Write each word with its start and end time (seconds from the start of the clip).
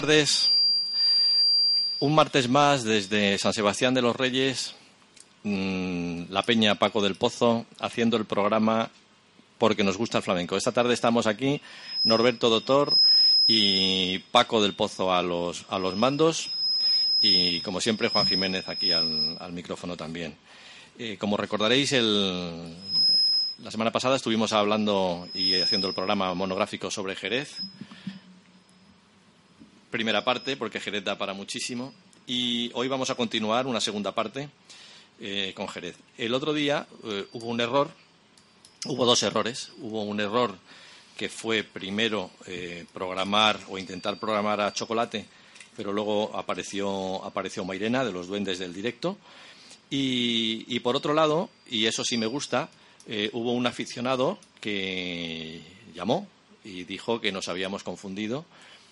tardes. 0.00 0.50
Un 2.00 2.14
martes 2.14 2.50
más 2.50 2.84
desde 2.84 3.38
San 3.38 3.54
Sebastián 3.54 3.94
de 3.94 4.02
los 4.02 4.14
Reyes, 4.14 4.74
mm, 5.42 6.24
la 6.28 6.42
Peña 6.42 6.74
Paco 6.74 7.00
del 7.00 7.14
Pozo, 7.14 7.64
haciendo 7.80 8.18
el 8.18 8.26
programa 8.26 8.90
porque 9.56 9.84
nos 9.84 9.96
gusta 9.96 10.18
el 10.18 10.24
flamenco. 10.24 10.54
Esta 10.54 10.72
tarde 10.72 10.92
estamos 10.92 11.26
aquí, 11.26 11.62
Norberto 12.04 12.50
Doctor 12.50 12.98
y 13.46 14.18
Paco 14.18 14.62
del 14.62 14.74
Pozo 14.74 15.14
a 15.14 15.22
los, 15.22 15.64
a 15.70 15.78
los 15.78 15.96
mandos 15.96 16.50
y, 17.22 17.60
como 17.60 17.80
siempre, 17.80 18.08
Juan 18.08 18.26
Jiménez 18.26 18.68
aquí 18.68 18.92
al, 18.92 19.38
al 19.40 19.54
micrófono 19.54 19.96
también. 19.96 20.36
Eh, 20.98 21.16
como 21.18 21.38
recordaréis, 21.38 21.92
el, 21.92 22.76
la 23.62 23.70
semana 23.70 23.92
pasada 23.92 24.16
estuvimos 24.16 24.52
hablando 24.52 25.26
y 25.32 25.58
haciendo 25.58 25.88
el 25.88 25.94
programa 25.94 26.34
monográfico 26.34 26.90
sobre 26.90 27.16
Jerez 27.16 27.62
primera 29.90 30.24
parte, 30.24 30.56
porque 30.56 30.80
Jerez 30.80 31.04
da 31.04 31.18
para 31.18 31.32
muchísimo. 31.34 31.92
Y 32.26 32.70
hoy 32.74 32.88
vamos 32.88 33.10
a 33.10 33.14
continuar 33.14 33.66
una 33.66 33.80
segunda 33.80 34.12
parte 34.12 34.48
eh, 35.20 35.52
con 35.54 35.68
Jerez. 35.68 35.96
El 36.18 36.34
otro 36.34 36.52
día 36.52 36.86
eh, 37.04 37.26
hubo 37.32 37.46
un 37.46 37.60
error, 37.60 37.90
hubo 38.86 39.04
dos 39.04 39.22
errores. 39.22 39.70
Hubo 39.78 40.02
un 40.02 40.20
error 40.20 40.56
que 41.16 41.28
fue 41.28 41.62
primero 41.62 42.30
eh, 42.46 42.84
programar 42.92 43.58
o 43.68 43.78
intentar 43.78 44.18
programar 44.18 44.60
a 44.60 44.72
Chocolate, 44.72 45.24
pero 45.76 45.92
luego 45.92 46.36
apareció, 46.36 47.24
apareció 47.24 47.64
Mairena 47.64 48.04
de 48.04 48.12
los 48.12 48.26
Duendes 48.26 48.58
del 48.58 48.74
Directo. 48.74 49.16
Y, 49.88 50.80
por 50.80 50.96
otro 50.96 51.14
lado, 51.14 51.48
y 51.70 51.86
eso 51.86 52.02
sí 52.02 52.18
me 52.18 52.26
gusta, 52.26 52.68
hubo 53.32 53.52
un 53.52 53.68
aficionado 53.68 54.36
que 54.60 55.62
llamó 55.94 56.26
y 56.64 56.82
dijo 56.82 57.20
que 57.20 57.30
nos 57.30 57.46
habíamos 57.46 57.84
confundido 57.84 58.44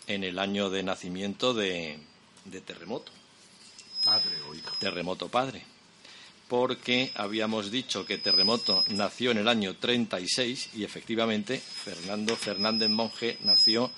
en 0.06 0.24
el 0.24 0.38
año 0.38 0.70
de 0.70 0.83
nacimiento 0.83 1.55
de, 1.55 1.98
de 2.44 2.60
Terremoto. 2.60 3.12
Padre 4.05 4.40
o 4.48 4.55
hijo. 4.55 4.77
Terremoto 4.78 5.28
padre. 5.28 5.62
Porque 6.48 7.11
habíamos 7.14 7.70
dicho 7.70 8.05
que 8.05 8.18
Terremoto 8.18 8.84
nació 8.89 9.30
en 9.30 9.39
el 9.39 9.48
año 9.48 9.77
36 9.77 10.70
y 10.74 10.84
efectivamente 10.84 11.58
Fernando 11.58 12.36
Fernández 12.36 12.90
Monje 12.90 13.39
nació 13.42 13.90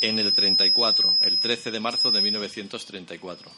en 0.00 0.18
el 0.18 0.32
34, 0.32 1.16
el 1.20 1.38
13 1.38 1.70
de 1.70 1.80
marzo 1.80 2.10
de 2.10 2.22
1934, 2.22 3.50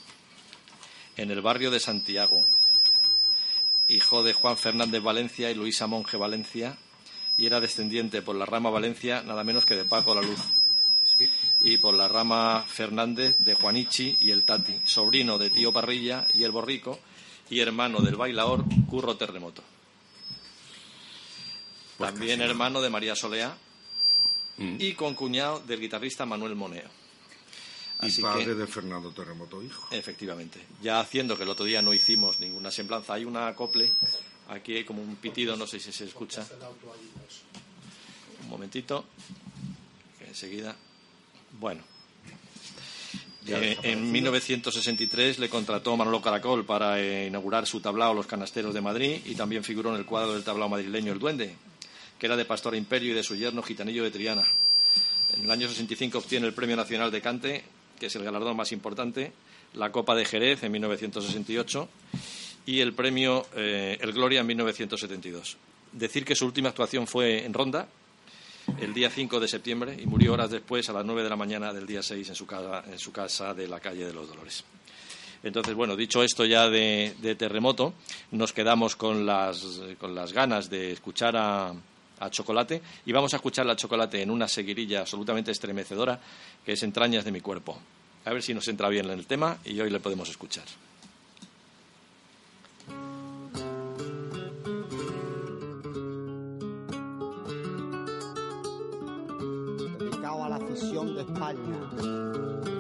en 1.17 1.31
el 1.31 1.41
barrio 1.41 1.71
de 1.71 1.81
Santiago, 1.81 2.45
hijo 3.89 4.23
de 4.23 4.35
Juan 4.35 4.59
Fernández 4.59 5.03
Valencia 5.03 5.51
y 5.51 5.55
Luisa 5.55 5.87
Monje 5.87 6.19
Valencia, 6.19 6.77
y 7.39 7.47
era 7.47 7.61
descendiente 7.61 8.23
por 8.23 8.37
la 8.37 8.47
rama 8.47 8.71
Valencia 8.71 9.23
nada 9.23 9.43
menos 9.43 9.65
que 9.65 9.75
de 9.75 9.85
Paco 9.85 10.15
la 10.15 10.23
Luz 10.23 10.41
y 11.65 11.79
por 11.79 11.95
la 11.95 12.07
rama 12.09 12.63
Fernández 12.67 13.39
de 13.39 13.55
Juanichi 13.55 14.19
y 14.21 14.31
el 14.31 14.45
Tati, 14.45 14.81
sobrino 14.85 15.39
de 15.39 15.51
Tío 15.51 15.73
Parrilla 15.73 16.27
y 16.35 16.45
el 16.45 16.51
Borrico 16.53 17.01
y 17.51 17.61
hermano 17.61 18.01
del 18.01 18.17
bailaor 18.17 18.65
Curro 18.89 19.17
Terremoto. 19.17 19.63
Pues 21.99 22.11
También 22.11 22.39
casi 22.39 22.51
hermano 22.51 22.81
de 22.83 22.91
María 22.91 23.17
Solea 23.17 23.57
Mm. 24.57 24.77
y 24.79 24.93
concuñado 24.93 25.61
del 25.61 25.81
guitarrista 25.81 26.25
Manuel 26.27 26.55
Moneo. 26.55 26.89
Y 28.03 28.21
padre 28.21 28.45
que, 28.45 28.55
de 28.55 28.67
Fernando 28.67 29.11
Terremoto, 29.11 29.61
hijo. 29.63 29.89
efectivamente, 29.91 30.61
ya 30.81 31.01
haciendo 31.01 31.37
que 31.37 31.43
el 31.45 31.49
otro 31.49 31.65
día 31.65 31.83
no 31.83 31.93
hicimos 31.93 32.39
ninguna 32.39 32.71
semblanza, 32.71 33.15
hay 33.15 33.25
una 33.25 33.49
acople, 33.49 33.93
aquí 34.49 34.77
hay 34.77 34.85
como 34.85 35.03
un 35.03 35.17
pitido, 35.17 35.57
no 35.57 35.67
sé 35.67 35.81
si 35.81 35.91
se 35.91 36.05
escucha. 36.05 36.47
Un 38.43 38.49
momentito, 38.49 39.07
que 40.19 40.27
enseguida. 40.27 40.77
Bueno. 41.59 41.83
Eh, 43.47 43.77
en 43.83 44.11
1963 44.11 45.39
le 45.39 45.51
contrató 45.51 45.97
Manolo 45.97 46.23
Caracol 46.23 46.65
para 46.65 46.99
eh, 46.99 47.27
inaugurar 47.27 47.67
su 47.67 47.81
tablao 47.81 48.15
Los 48.15 48.27
Canasteros 48.27 48.73
de 48.73 48.81
Madrid 48.81 49.21
y 49.27 49.35
también 49.35 49.63
figuró 49.63 49.91
en 49.91 49.97
el 49.97 50.07
cuadro 50.07 50.33
del 50.33 50.45
tablao 50.45 50.69
madrileño 50.69 51.13
El 51.13 51.19
Duende, 51.19 51.55
que 52.19 52.27
era 52.27 52.37
de 52.37 52.47
Pastor 52.47 52.75
Imperio 52.75 53.13
y 53.13 53.15
de 53.15 53.23
su 53.23 53.37
yerno 53.37 53.63
Gitanillo 53.63 54.03
de 54.03 54.11
Triana. 54.11 54.45
En 55.37 55.45
el 55.45 55.51
año 55.51 55.69
65 55.69 56.19
obtiene 56.19 56.47
el 56.47 56.55
Premio 56.55 56.75
Nacional 56.75 57.11
de 57.11 57.21
Cante, 57.21 57.65
que 57.99 58.07
es 58.07 58.17
el 58.17 58.25
galardón 58.25 58.57
más 58.57 58.73
importante, 58.73 59.33
la 59.75 59.93
Copa 59.93 60.15
de 60.15 60.25
Jerez 60.25 60.63
en 60.63 60.73
1968 60.73 61.89
y 62.67 62.81
el 62.81 62.95
Premio 62.95 63.47
eh, 63.57 63.99
El 64.01 64.13
Gloria 64.13 64.41
en 64.41 64.47
1972. 64.47 65.59
Decir 65.93 66.25
que 66.25 66.35
su 66.35 66.47
última 66.47 66.71
actuación 66.71 67.07
fue 67.07 67.45
en 67.45 67.53
Ronda, 67.53 67.89
el 68.81 68.95
día 68.95 69.11
5 69.11 69.41
de 69.41 69.49
septiembre 69.49 69.97
y 70.01 70.07
murió 70.07 70.33
horas 70.33 70.51
después 70.51 70.89
a 70.89 70.93
las 70.93 71.05
9 71.05 71.23
de 71.23 71.31
la 71.31 71.37
mañana 71.37 71.73
del 71.73 71.87
día 71.87 72.03
6 72.03 72.29
en 72.29 72.35
su 72.35 72.47
casa, 72.47 72.85
en 72.91 72.99
su 72.99 73.13
casa 73.13 73.55
de 73.55 73.69
la 73.69 73.81
calle 73.81 74.07
de 74.07 74.13
los 74.13 74.29
Dolores. 74.29 74.65
Entonces, 75.43 75.75
bueno, 75.75 75.95
dicho 75.95 76.23
esto 76.23 76.47
ya 76.47 76.71
de, 76.71 77.37
terremoto, 77.39 77.93
nos 78.31 78.53
quedamos 78.53 78.97
con 78.97 79.27
las, 79.27 79.81
con 79.99 80.15
las 80.15 80.33
ganas 80.33 80.71
de 80.71 80.93
escuchar 80.93 81.37
a, 81.37 81.75
a 82.21 82.31
Chocolate 82.31 82.81
y 83.05 83.13
vamos 83.13 83.35
a 83.35 83.37
escuchar 83.37 83.69
a 83.69 83.77
Chocolate 83.77 84.23
en 84.23 84.31
una 84.31 84.49
seguirilla 84.49 85.01
absolutamente 85.01 85.51
estremecedora 85.51 86.19
que 86.65 86.73
es 86.73 86.83
Entrañas 86.83 87.25
de 87.25 87.33
mi 87.33 87.41
cuerpo. 87.41 87.79
A 88.25 88.33
ver 88.33 88.43
si 88.43 88.55
nos 88.55 88.67
entra 88.69 88.89
bien 88.89 89.05
en 89.07 89.19
el 89.19 89.27
tema 89.27 89.59
y 89.65 89.79
hoy 89.81 89.91
le 89.91 90.01
podemos 90.01 90.31
escuchar. 90.31 90.65
Afición 100.57 101.15
de 101.15 101.23
España. 101.23 102.74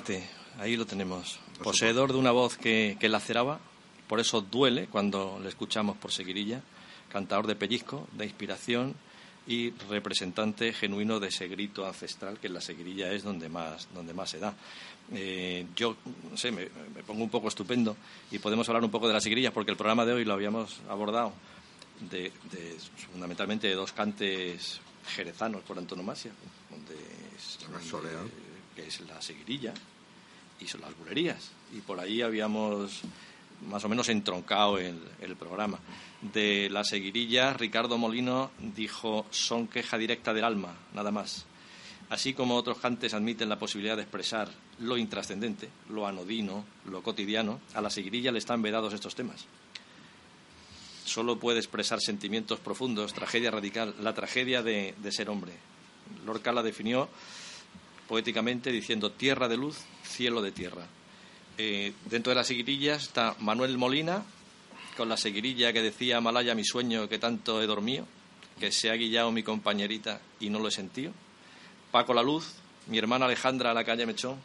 Chocolate, 0.00 0.28
ahí 0.58 0.76
lo 0.76 0.86
tenemos. 0.86 1.38
Poseedor 1.62 2.12
de 2.12 2.18
una 2.18 2.30
voz 2.30 2.56
que, 2.56 2.96
que 2.98 3.08
laceraba, 3.08 3.60
por 4.08 4.18
eso 4.20 4.40
duele 4.40 4.86
cuando 4.86 5.38
le 5.42 5.48
escuchamos 5.48 5.96
por 5.98 6.10
seguirilla. 6.12 6.62
Cantador 7.12 7.46
de 7.46 7.54
pellizco, 7.56 8.08
de 8.12 8.24
inspiración 8.24 8.94
y 9.46 9.70
representante 9.90 10.72
genuino 10.72 11.18
de 11.20 11.28
ese 11.28 11.48
grito 11.48 11.86
ancestral 11.86 12.38
que 12.38 12.46
en 12.46 12.54
la 12.54 12.60
seguirilla 12.60 13.12
es 13.12 13.24
donde 13.24 13.48
más, 13.48 13.88
donde 13.94 14.14
más 14.14 14.30
se 14.30 14.38
da. 14.38 14.54
Eh, 15.12 15.66
yo, 15.74 15.96
no 16.30 16.36
sé, 16.36 16.50
me, 16.52 16.68
me 16.94 17.02
pongo 17.02 17.22
un 17.24 17.30
poco 17.30 17.48
estupendo 17.48 17.96
y 18.30 18.38
podemos 18.38 18.68
hablar 18.68 18.84
un 18.84 18.90
poco 18.90 19.08
de 19.08 19.14
las 19.14 19.22
seguirillas 19.24 19.52
porque 19.52 19.72
el 19.72 19.76
programa 19.76 20.06
de 20.06 20.12
hoy 20.12 20.24
lo 20.24 20.34
habíamos 20.34 20.80
abordado 20.88 21.32
de, 22.10 22.32
de- 22.52 22.76
fundamentalmente 23.12 23.66
de 23.66 23.74
dos 23.74 23.92
cantes 23.92 24.80
jerezanos 25.14 25.62
por 25.62 25.76
antonomasia, 25.78 26.30
donde 26.70 26.94
es, 27.36 27.58
La 27.72 27.80
soleá. 27.82 28.20
Que 28.74 28.86
es 28.86 29.00
la 29.00 29.20
seguirilla 29.20 29.74
y 30.60 30.66
son 30.66 30.82
las 30.82 30.96
bulerías. 30.96 31.50
Y 31.72 31.80
por 31.80 31.98
ahí 32.00 32.22
habíamos 32.22 33.02
más 33.68 33.84
o 33.84 33.88
menos 33.88 34.08
entroncado 34.08 34.78
el, 34.78 34.96
programa. 35.38 35.78
De 36.20 36.68
la 36.70 36.84
seguirilla, 36.84 37.52
Ricardo 37.54 37.98
Molino 37.98 38.50
dijo, 38.58 39.26
son 39.30 39.68
queja 39.68 39.98
directa 39.98 40.32
del 40.32 40.44
alma, 40.44 40.74
nada 40.94 41.10
más. 41.10 41.46
Así 42.08 42.34
como 42.34 42.56
otros 42.56 42.78
cantes 42.78 43.14
admiten 43.14 43.48
la 43.48 43.58
posibilidad 43.58 43.96
de 43.96 44.02
expresar 44.02 44.50
lo 44.80 44.98
intrascendente, 44.98 45.68
lo 45.88 46.06
anodino, 46.06 46.64
lo 46.86 47.02
cotidiano, 47.02 47.60
a 47.74 47.80
la 47.80 47.90
seguirilla 47.90 48.32
le 48.32 48.38
están 48.38 48.62
vedados 48.62 48.92
estos 48.92 49.14
temas. 49.14 49.46
Solo 51.04 51.38
puede 51.38 51.58
expresar 51.58 52.00
sentimientos 52.00 52.60
profundos, 52.60 53.14
tragedia 53.14 53.50
radical, 53.50 53.94
la 54.00 54.14
tragedia 54.14 54.62
de, 54.62 54.94
de 54.98 55.12
ser 55.12 55.30
hombre. 55.30 55.52
Lorca 56.26 56.52
la 56.52 56.62
definió 56.62 57.08
poéticamente 58.10 58.72
diciendo 58.72 59.12
tierra 59.12 59.46
de 59.46 59.56
luz, 59.56 59.78
cielo 60.02 60.42
de 60.42 60.50
tierra. 60.50 60.84
Eh, 61.56 61.92
dentro 62.06 62.32
de 62.32 62.34
la 62.34 62.42
seguirilla 62.42 62.96
está 62.96 63.36
Manuel 63.38 63.78
Molina, 63.78 64.24
con 64.96 65.08
la 65.08 65.16
seguirilla 65.16 65.72
que 65.72 65.80
decía 65.80 66.20
Malaya 66.20 66.56
mi 66.56 66.64
sueño 66.64 67.08
que 67.08 67.20
tanto 67.20 67.62
he 67.62 67.66
dormido, 67.66 68.04
que 68.58 68.72
se 68.72 68.90
ha 68.90 68.94
guillado 68.94 69.30
mi 69.30 69.44
compañerita 69.44 70.20
y 70.40 70.50
no 70.50 70.58
lo 70.58 70.66
he 70.66 70.72
sentido. 70.72 71.12
Paco 71.92 72.12
La 72.12 72.24
Luz, 72.24 72.52
mi 72.88 72.98
hermana 72.98 73.26
Alejandra 73.26 73.70
a 73.70 73.74
la 73.74 73.84
calle 73.84 74.06
Mechón, 74.06 74.40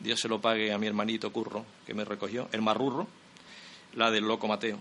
Dios 0.00 0.18
se 0.18 0.26
lo 0.26 0.40
pague 0.40 0.72
a 0.72 0.78
mi 0.78 0.88
hermanito 0.88 1.30
Curro, 1.32 1.64
que 1.86 1.94
me 1.94 2.04
recogió, 2.04 2.48
el 2.50 2.62
Marrurro, 2.62 3.06
la 3.94 4.10
del 4.10 4.24
Loco 4.24 4.48
Mateo. 4.48 4.80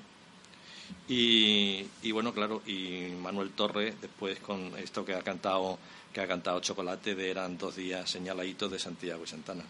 Y, 1.08 1.86
y, 2.02 2.12
bueno, 2.12 2.34
claro, 2.34 2.64
y 2.66 3.12
Manuel 3.22 3.52
Torre, 3.52 3.94
después 4.02 4.40
con 4.40 4.76
esto 4.80 5.06
que 5.06 5.14
ha 5.14 5.22
cantado, 5.22 5.78
que 6.16 6.22
ha 6.22 6.28
cantado 6.28 6.62
Chocolate, 6.62 7.14
de 7.14 7.30
eran 7.30 7.58
dos 7.58 7.76
días 7.76 8.10
señaladitos 8.10 8.72
de 8.72 8.80
Santiago 8.80 9.26
y 9.26 9.28
Santana. 9.28 9.66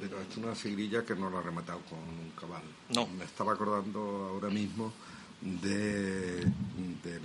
Pero 0.00 0.20
es 0.20 0.36
una 0.36 0.54
seguirilla 0.54 1.04
que 1.04 1.16
no 1.16 1.28
la 1.28 1.40
ha 1.40 1.42
rematado 1.42 1.80
con 1.90 1.98
un 1.98 2.30
cabal. 2.38 2.62
No. 2.94 3.08
Me 3.08 3.24
estaba 3.24 3.54
acordando 3.54 4.28
ahora 4.30 4.48
mismo 4.48 4.92
de, 5.40 6.36
del 6.36 7.22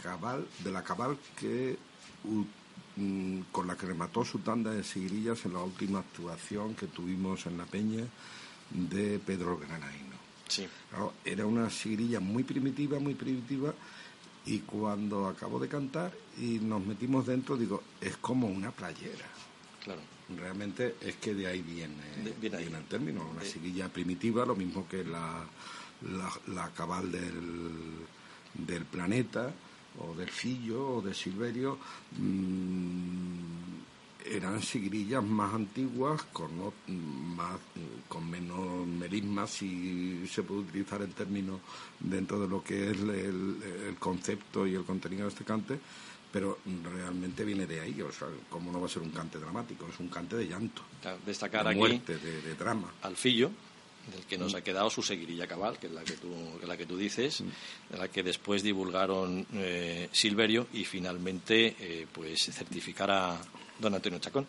cabal, 0.00 0.46
de 0.62 0.70
la 0.70 0.84
cabal 0.84 1.18
que 1.36 1.76
mm, 2.94 3.40
con 3.50 3.66
la 3.66 3.76
que 3.76 3.86
remató 3.86 4.24
su 4.24 4.38
tanda 4.38 4.70
de 4.70 4.84
seguirillas 4.84 5.44
en 5.46 5.54
la 5.54 5.64
última 5.64 5.98
actuación 5.98 6.76
que 6.76 6.86
tuvimos 6.86 7.46
en 7.46 7.58
la 7.58 7.64
Peña 7.64 8.04
de 8.70 9.18
Pedro 9.18 9.58
Granaino. 9.58 10.14
Sí, 10.46 10.68
era 11.24 11.44
una 11.44 11.68
seguirilla 11.70 12.20
muy 12.20 12.44
primitiva, 12.44 13.00
muy 13.00 13.14
primitiva, 13.14 13.74
y 14.46 14.58
cuando 14.60 15.26
acabo 15.28 15.58
de 15.58 15.68
cantar 15.68 16.12
y 16.38 16.58
nos 16.60 16.84
metimos 16.84 17.26
dentro, 17.26 17.56
digo, 17.56 17.82
es 18.00 18.16
como 18.18 18.46
una 18.48 18.70
playera. 18.70 19.26
claro. 19.82 20.00
Realmente 20.38 20.96
es 21.02 21.16
que 21.16 21.34
de 21.34 21.46
ahí 21.46 21.60
viene, 21.60 22.02
De- 22.24 22.34
viene 22.40 22.56
ahí. 22.56 22.64
el 22.72 22.84
término, 22.84 23.28
una 23.30 23.42
Eh. 23.42 23.46
seguilla 23.46 23.88
primitiva, 23.90 24.46
lo 24.46 24.56
mismo 24.56 24.88
que 24.88 25.04
la, 25.04 25.44
la, 26.10 26.30
la 26.54 26.70
cabal 26.70 27.12
del, 27.12 28.06
del 28.54 28.84
planeta, 28.86 29.52
o 29.98 30.14
del 30.14 30.30
Fillo, 30.30 30.96
o 30.96 31.02
de 31.02 31.12
Silverio, 31.12 31.78
mm, 32.18 33.93
eran 34.24 34.62
seguirillas 34.62 35.22
más 35.22 35.54
antiguas, 35.54 36.22
con, 36.32 36.56
no- 36.58 36.72
más, 36.88 37.58
con 38.08 38.28
menos 38.30 38.86
melismas, 38.86 39.50
si 39.50 40.26
se 40.26 40.42
puede 40.42 40.60
utilizar 40.60 41.02
el 41.02 41.12
término 41.12 41.60
dentro 42.00 42.40
de 42.40 42.48
lo 42.48 42.62
que 42.64 42.90
es 42.90 42.96
el, 42.98 43.56
el 43.88 43.96
concepto 43.98 44.66
y 44.66 44.74
el 44.74 44.84
contenido 44.84 45.24
de 45.24 45.28
este 45.28 45.44
cante, 45.44 45.78
pero 46.32 46.58
realmente 46.82 47.44
viene 47.44 47.66
de 47.66 47.80
ahí, 47.80 48.00
o 48.02 48.10
sea, 48.10 48.28
¿cómo 48.50 48.72
no 48.72 48.80
va 48.80 48.86
a 48.86 48.90
ser 48.90 49.02
un 49.02 49.10
cante 49.10 49.38
dramático? 49.38 49.86
Es 49.92 50.00
un 50.00 50.08
cante 50.08 50.36
de 50.36 50.48
llanto, 50.48 50.82
Destacar 51.24 51.64
de 51.64 51.70
aquí 51.70 51.78
muerte, 51.78 52.18
de, 52.18 52.42
de 52.42 52.54
drama. 52.54 52.92
al 53.02 53.16
Fillo, 53.16 53.50
del 54.10 54.24
que 54.24 54.36
nos 54.36 54.54
ha 54.54 54.62
quedado 54.62 54.90
su 54.90 55.02
seguirilla 55.02 55.46
cabal, 55.46 55.78
que 55.78 55.86
es 55.86 55.92
la 55.92 56.02
que 56.02 56.14
tú, 56.14 56.28
que 56.60 56.66
la 56.66 56.76
que 56.76 56.86
tú 56.86 56.96
dices, 56.96 57.42
de 57.90 57.96
la 57.98 58.08
que 58.08 58.22
después 58.22 58.62
divulgaron 58.62 59.46
eh, 59.54 60.08
Silverio 60.12 60.66
y 60.72 60.84
finalmente 60.84 61.76
eh, 61.78 62.06
pues 62.12 62.42
certificara 62.52 63.38
don 63.78 63.94
Antonio 63.94 64.18
Chacón. 64.18 64.46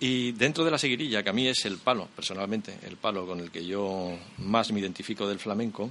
Y 0.00 0.32
dentro 0.32 0.64
de 0.64 0.70
la 0.70 0.78
seguirilla, 0.78 1.22
que 1.22 1.30
a 1.30 1.32
mí 1.32 1.46
es 1.46 1.64
el 1.64 1.78
palo, 1.78 2.08
personalmente, 2.14 2.78
el 2.82 2.96
palo 2.96 3.26
con 3.26 3.40
el 3.40 3.50
que 3.50 3.64
yo 3.64 4.16
más 4.38 4.70
me 4.70 4.80
identifico 4.80 5.26
del 5.26 5.38
flamenco, 5.38 5.90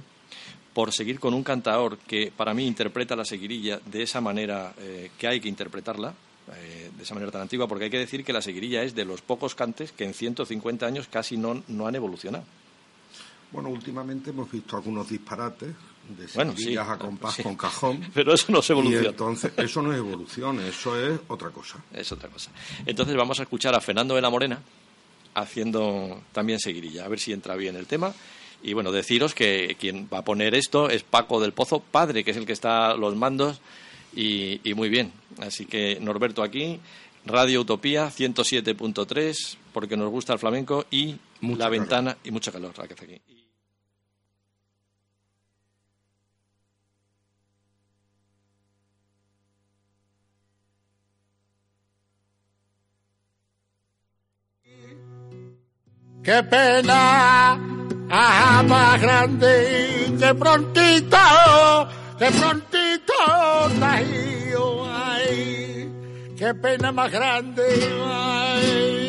por 0.72 0.92
seguir 0.92 1.18
con 1.18 1.34
un 1.34 1.42
cantador 1.42 1.98
que 1.98 2.32
para 2.34 2.54
mí 2.54 2.66
interpreta 2.66 3.16
la 3.16 3.24
seguirilla 3.24 3.80
de 3.84 4.02
esa 4.02 4.20
manera 4.20 4.72
eh, 4.78 5.10
que 5.18 5.26
hay 5.26 5.40
que 5.40 5.48
interpretarla, 5.48 6.14
eh, 6.56 6.90
de 6.96 7.02
esa 7.02 7.14
manera 7.14 7.32
tan 7.32 7.42
antigua, 7.42 7.66
porque 7.66 7.84
hay 7.84 7.90
que 7.90 7.98
decir 7.98 8.24
que 8.24 8.32
la 8.32 8.40
seguirilla 8.40 8.82
es 8.82 8.94
de 8.94 9.04
los 9.04 9.20
pocos 9.20 9.54
cantes 9.54 9.92
que 9.92 10.04
en 10.04 10.14
150 10.14 10.86
años 10.86 11.08
casi 11.08 11.36
no, 11.36 11.62
no 11.68 11.86
han 11.86 11.94
evolucionado. 11.94 12.44
Bueno, 13.50 13.70
últimamente 13.70 14.30
hemos 14.30 14.50
visto 14.50 14.76
algunos 14.76 15.08
disparates 15.08 15.74
de 16.16 16.26
Bueno, 16.34 16.54
sí, 16.56 16.76
a 16.76 16.96
compás 16.96 17.34
sí. 17.34 17.42
con 17.42 17.56
cajón. 17.56 18.00
Pero 18.14 18.34
eso 18.34 18.50
no 18.50 18.60
es 18.60 18.68
Y 18.68 18.72
evolución. 18.72 19.06
entonces, 19.06 19.52
eso 19.56 19.82
no 19.82 19.92
es 19.92 19.98
evolución, 19.98 20.60
eso 20.60 20.98
es 21.00 21.20
otra 21.28 21.50
cosa. 21.50 21.78
Es 21.92 22.10
otra 22.12 22.28
cosa. 22.28 22.50
Entonces 22.86 23.14
vamos 23.16 23.38
a 23.40 23.42
escuchar 23.42 23.74
a 23.74 23.80
Fernando 23.80 24.14
de 24.14 24.22
la 24.22 24.30
Morena 24.30 24.60
haciendo 25.34 26.22
también 26.32 26.58
seguirilla, 26.58 27.04
a 27.04 27.08
ver 27.08 27.20
si 27.20 27.32
entra 27.32 27.54
bien 27.56 27.76
el 27.76 27.86
tema. 27.86 28.12
Y 28.62 28.72
bueno, 28.72 28.90
deciros 28.90 29.34
que 29.34 29.76
quien 29.78 30.08
va 30.12 30.18
a 30.18 30.24
poner 30.24 30.54
esto 30.54 30.90
es 30.90 31.04
Paco 31.04 31.40
del 31.40 31.52
Pozo, 31.52 31.80
padre, 31.80 32.24
que 32.24 32.32
es 32.32 32.36
el 32.36 32.44
que 32.46 32.52
está 32.52 32.90
a 32.90 32.96
los 32.96 33.14
mandos, 33.14 33.60
y, 34.16 34.60
y 34.68 34.74
muy 34.74 34.88
bien. 34.88 35.12
Así 35.40 35.64
que 35.66 35.98
Norberto 36.00 36.42
aquí, 36.42 36.80
Radio 37.24 37.60
Utopía 37.60 38.08
107.3, 38.10 39.56
porque 39.72 39.96
nos 39.96 40.10
gusta 40.10 40.32
el 40.32 40.38
flamenco 40.40 40.86
y 40.90 41.16
Mucha 41.40 41.58
la 41.58 41.64
calor. 41.66 41.78
ventana 41.80 42.16
y 42.24 42.30
mucha 42.32 42.50
calor 42.50 42.72
aquí. 42.80 43.20
Qué 56.28 56.42
pena, 56.42 57.52
ajá, 58.10 58.62
más 58.64 59.00
grande, 59.00 60.14
que 60.20 60.34
prontito, 60.34 61.16
que 62.18 62.26
prontito, 62.26 63.14
tajío, 63.80 64.84
ay, 64.94 65.90
qué 66.36 66.52
pena 66.52 66.92
más 66.92 67.10
grande, 67.10 67.64
ay. 68.04 69.07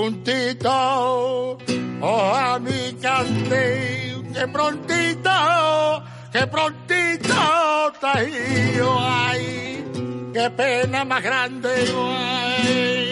Juntito, 0.00 1.58
oh 2.00 2.34
a 2.34 2.58
mi 2.58 2.94
cante, 3.02 4.16
que 4.32 4.48
prontito, 4.48 5.30
que 6.32 6.46
prontito 6.46 7.34
tajío, 8.00 8.96
ay, 8.98 9.84
qué 10.32 10.50
pena 10.50 11.04
más 11.04 11.22
grande, 11.22 11.74
ay. 12.08 13.09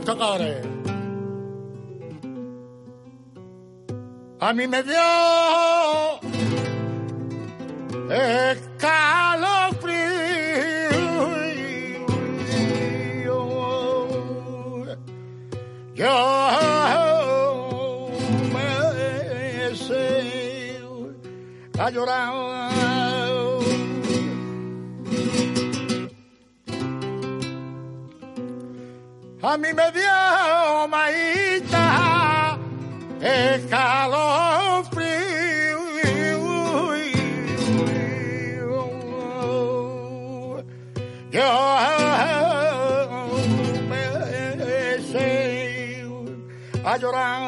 Buenos 0.00 0.18
tocadores. 0.18 0.66
A 4.40 4.52
mí 4.54 4.66
me 4.66 4.82
dio 4.82 4.94
escalofrío. 8.10 8.80
Yo 15.94 16.08
me 18.54 19.76
sé 19.76 20.80
a 21.78 21.90
llorar. 21.90 22.39
A 29.52 29.56
mí 29.58 29.72
me 29.74 29.90
dio 29.90 30.88
maíta 30.88 32.56
escalofrío. 33.20 34.70
Yo 41.32 41.50
me 43.88 44.02
a 46.84 46.96
llorar. 46.96 47.39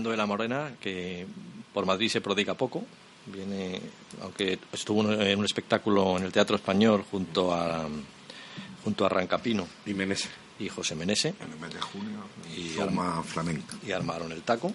Fernando 0.00 0.10
de 0.12 0.16
la 0.16 0.26
Morena, 0.26 0.72
que 0.80 1.26
por 1.74 1.84
Madrid 1.84 2.08
se 2.08 2.22
prodiga 2.22 2.54
poco, 2.54 2.82
viene, 3.26 3.78
aunque 4.22 4.58
estuvo 4.72 5.02
en 5.12 5.38
un 5.38 5.44
espectáculo 5.44 6.16
en 6.16 6.24
el 6.24 6.32
Teatro 6.32 6.56
Español 6.56 7.04
junto 7.10 7.52
a 7.52 7.86
junto 8.82 9.04
a 9.04 9.10
Rancapino 9.10 9.68
Y 9.84 9.92
Menese, 9.92 10.30
y 10.58 10.70
José 10.70 10.94
Menese 10.94 11.34
en 11.38 11.52
el 11.52 11.58
mes 11.58 11.74
de 11.74 11.80
junio, 11.82 12.18
Y 12.56 12.70
Soma 12.70 13.22
Flamenca. 13.22 13.76
y 13.86 13.92
armaron 13.92 14.32
el 14.32 14.40
taco. 14.40 14.72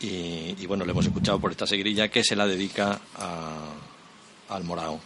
Y, 0.00 0.56
y 0.58 0.66
bueno, 0.66 0.86
le 0.86 0.92
hemos 0.92 1.04
escuchado 1.04 1.38
por 1.38 1.50
esta 1.50 1.66
seguirilla 1.66 2.08
que 2.08 2.24
se 2.24 2.34
la 2.34 2.46
dedica 2.46 2.98
a, 3.16 3.74
al 4.48 4.64
Morao, 4.64 4.98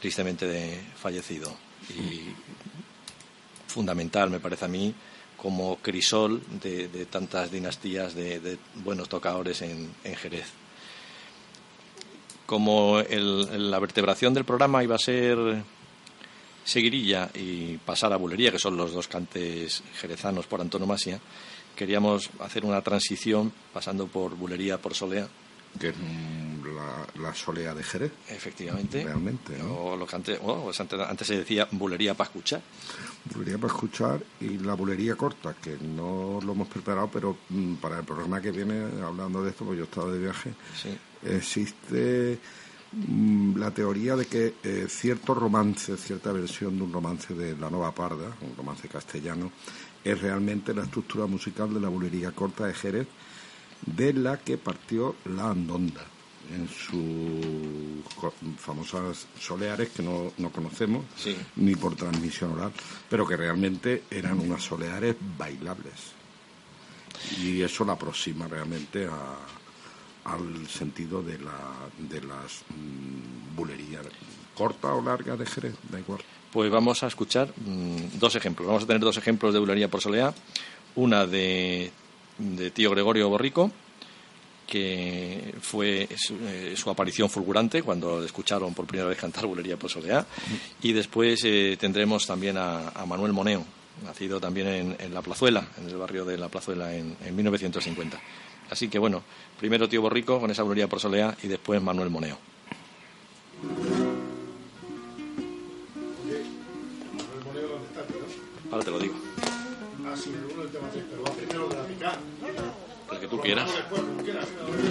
tristemente 0.00 0.48
de, 0.48 0.80
fallecido. 0.96 1.56
Y 1.90 2.34
fundamental, 3.68 4.30
me 4.30 4.40
parece 4.40 4.64
a 4.64 4.68
mí, 4.68 4.92
como 5.40 5.76
crisol 5.76 6.42
de, 6.60 6.88
tantas 7.06 7.50
dinastías 7.50 8.14
de, 8.14 8.58
buenos 8.84 9.08
tocadores 9.08 9.62
en, 9.62 9.90
en 10.04 10.14
Jerez. 10.16 10.46
Como 12.46 12.98
el- 13.00 13.70
la 13.70 13.78
vertebración 13.78 14.34
del 14.34 14.44
programa 14.44 14.82
iba 14.82 14.96
a 14.96 14.98
ser 14.98 15.38
seguirilla 16.64 17.30
y 17.34 17.76
pasar 17.78 18.12
a 18.12 18.16
bulería, 18.16 18.50
que 18.52 18.58
son 18.58 18.76
los 18.76 18.92
dos 18.92 19.08
cantes 19.08 19.82
jerezanos 20.00 20.46
por 20.46 20.60
antonomasia, 20.60 21.18
queríamos 21.76 22.28
hacer 22.40 22.64
una 22.64 22.82
transición 22.82 23.52
pasando 23.72 24.06
por 24.08 24.34
bulería 24.36 24.78
por 24.78 24.94
solea, 24.94 25.26
que 25.78 25.88
es 25.90 25.94
la, 26.64 27.22
la 27.22 27.34
solea 27.34 27.74
de 27.74 27.82
Jerez, 27.82 28.12
efectivamente. 28.28 29.04
realmente, 29.04 29.56
¿no? 29.58 29.72
O 29.76 29.96
lo 29.96 30.06
que 30.06 30.16
antes, 30.16 30.40
bueno, 30.40 30.62
pues 30.64 30.80
antes, 30.80 30.98
antes 31.00 31.26
se 31.26 31.38
decía 31.38 31.68
bulería 31.70 32.14
para 32.14 32.28
escuchar. 32.28 32.60
Bulería 33.34 33.58
para 33.58 33.72
escuchar 33.72 34.20
y 34.40 34.58
la 34.58 34.74
bulería 34.74 35.14
corta, 35.16 35.54
que 35.54 35.76
no 35.80 36.40
lo 36.44 36.52
hemos 36.52 36.68
preparado, 36.68 37.08
pero 37.12 37.36
mm, 37.50 37.74
para 37.74 37.98
el 38.00 38.04
programa 38.04 38.40
que 38.40 38.50
viene, 38.50 38.84
hablando 39.02 39.42
de 39.42 39.50
esto, 39.50 39.64
pues 39.64 39.78
yo 39.78 39.84
he 39.84 39.86
estado 39.86 40.12
de 40.12 40.18
viaje, 40.18 40.52
Sí. 40.80 40.96
existe 41.22 42.38
mm, 42.92 43.56
la 43.58 43.70
teoría 43.70 44.16
de 44.16 44.26
que 44.26 44.54
eh, 44.62 44.86
cierto 44.88 45.34
romance, 45.34 45.96
cierta 45.96 46.32
versión 46.32 46.76
de 46.76 46.84
un 46.84 46.92
romance 46.92 47.34
de 47.34 47.56
La 47.56 47.70
Nova 47.70 47.94
Parda, 47.94 48.34
un 48.40 48.56
romance 48.56 48.88
castellano, 48.88 49.50
es 50.02 50.20
realmente 50.20 50.72
la 50.74 50.82
estructura 50.84 51.26
musical 51.26 51.72
de 51.74 51.80
la 51.80 51.88
bulería 51.88 52.32
corta 52.32 52.66
de 52.66 52.74
Jerez, 52.74 53.06
de 53.86 54.12
la 54.12 54.38
que 54.38 54.58
partió 54.58 55.16
la 55.24 55.50
Andonda 55.50 56.04
en 56.54 56.68
sus 56.68 58.04
famosas 58.58 59.26
soleares 59.38 59.90
que 59.90 60.02
no, 60.02 60.32
no 60.38 60.50
conocemos 60.50 61.04
Sí. 61.16 61.36
ni 61.56 61.76
por 61.76 61.94
transmisión 61.94 62.52
oral, 62.52 62.72
pero 63.08 63.26
que 63.26 63.36
realmente 63.36 64.02
eran 64.10 64.40
unas 64.40 64.62
soleares 64.62 65.14
bailables. 65.38 65.94
Y 67.40 67.62
eso 67.62 67.84
la 67.84 67.92
aproxima 67.92 68.48
realmente 68.48 69.06
a- 69.06 69.36
al 70.32 70.66
sentido 70.68 71.22
de, 71.22 71.38
la, 71.38 71.56
de 71.98 72.20
las 72.22 72.62
mm, 72.68 73.56
bulerías 73.56 74.04
corta 74.54 74.92
o 74.92 75.02
larga 75.02 75.36
de 75.36 75.46
Jerez, 75.46 75.74
da 75.90 75.98
igual. 75.98 76.20
Pues 76.52 76.70
vamos 76.70 77.02
a 77.02 77.06
escuchar 77.06 77.48
mm, 77.56 78.18
dos 78.18 78.34
ejemplos. 78.34 78.66
Vamos 78.66 78.82
a 78.84 78.86
tener 78.86 79.00
dos 79.00 79.16
ejemplos 79.16 79.52
de 79.54 79.60
bulería 79.60 79.88
por 79.88 80.00
solea. 80.00 80.34
Una 80.96 81.26
de, 81.26 81.90
de 82.40 82.70
tío 82.70 82.90
Gregorio 82.90 83.28
Borrico, 83.28 83.70
que 84.66 85.54
fue 85.60 86.08
su, 86.16 86.36
eh, 86.46 86.74
su 86.76 86.88
aparición 86.90 87.28
fulgurante 87.28 87.82
cuando 87.82 88.20
le 88.20 88.26
escucharon 88.26 88.72
por 88.72 88.86
primera 88.86 89.08
vez 89.08 89.18
cantar 89.18 89.46
bulería 89.46 89.76
por 89.76 89.90
solea. 89.90 90.24
Y 90.82 90.92
después 90.92 91.40
eh, 91.44 91.76
tendremos 91.78 92.26
también 92.26 92.56
a, 92.56 92.88
a 92.90 93.04
Manuel 93.04 93.32
Moneo, 93.32 93.64
nacido 94.04 94.40
también 94.40 94.68
en, 94.68 94.96
en 94.98 95.12
La 95.12 95.22
Plazuela, 95.22 95.66
en 95.78 95.88
el 95.88 95.96
barrio 95.96 96.24
de 96.24 96.38
La 96.38 96.48
Plazuela 96.48 96.94
en, 96.94 97.16
en 97.24 97.36
1950. 97.36 98.20
Así 98.70 98.88
que 98.88 98.98
bueno, 98.98 99.22
primero 99.58 99.88
tío 99.88 100.00
Borrico 100.00 100.38
con 100.38 100.50
esa 100.50 100.62
bulería 100.62 100.88
por 100.88 101.00
solea 101.00 101.36
y 101.42 101.48
después 101.48 101.82
Manuel 101.82 102.10
Moneo. 102.10 102.38
Ahora 108.70 108.84
te 108.84 108.90
lo 108.92 108.98
digo. 109.00 109.29
El 113.12 113.18
que 113.18 113.26
tú 113.26 113.40
quieras. 113.40 113.70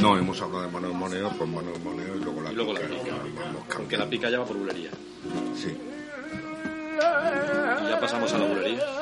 No, 0.02 0.18
hemos 0.18 0.42
hablado 0.42 0.64
de 0.64 0.72
Manuel 0.72 0.94
Moneo, 0.94 1.30
pues 1.38 1.50
Manuel 1.50 1.80
Moneo 1.82 2.16
y 2.16 2.20
luego 2.20 2.42
la 2.42 2.52
Y 2.52 2.56
luego 2.56 2.74
la 2.74 2.80
pica, 2.82 2.98
pica. 3.00 3.16
vamos 3.46 3.64
Aunque 3.76 3.98
la 3.98 4.10
pica 4.10 4.30
ya 4.30 4.40
va 4.40 4.46
por 4.46 4.58
bulería. 4.58 4.92
Sí. 5.56 5.78
Y 6.98 7.90
ya 7.90 8.00
pasamos 8.00 8.34
a 8.34 8.38
la 8.38 8.46
bulería. 8.46 8.99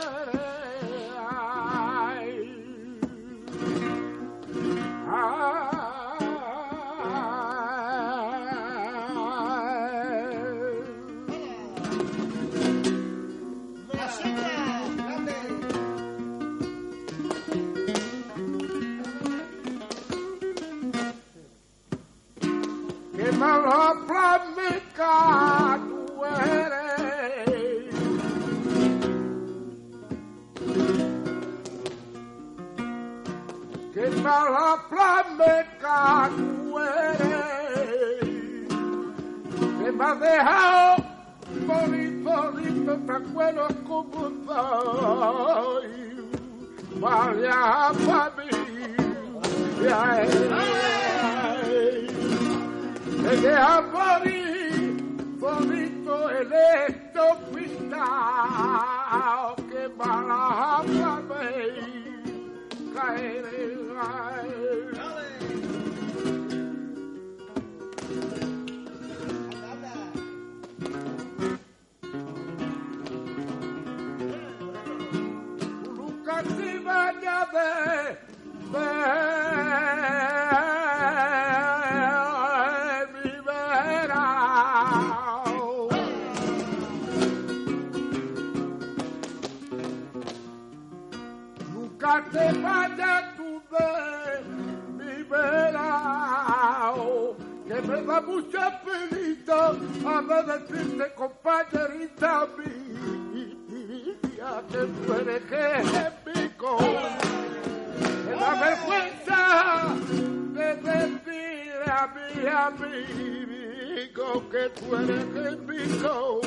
Mi 112.37 112.47
amigo 112.47 114.27
que 114.49 114.69
tú 114.69 114.95
eres 114.95 115.25
que 115.33 115.41
es 115.49 115.55
pico, 115.67 116.41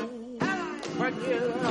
compañera. 0.83 1.62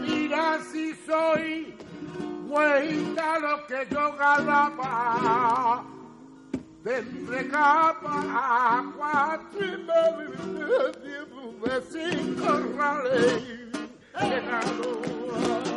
Mira 0.00 0.58
si 0.70 0.94
soy 1.06 1.74
buena 2.48 3.38
lo 3.38 3.66
que 3.66 3.86
yo 3.90 4.16
ganaba. 4.16 5.84
De 6.84 6.98
entre 6.98 7.48
capa, 7.48 8.84
cuatro 8.96 9.64
y 9.64 9.76
medio 9.88 10.92
de 11.62 11.74
cinco 11.90 12.48
rales. 12.76 13.42
Llegado. 14.20 15.71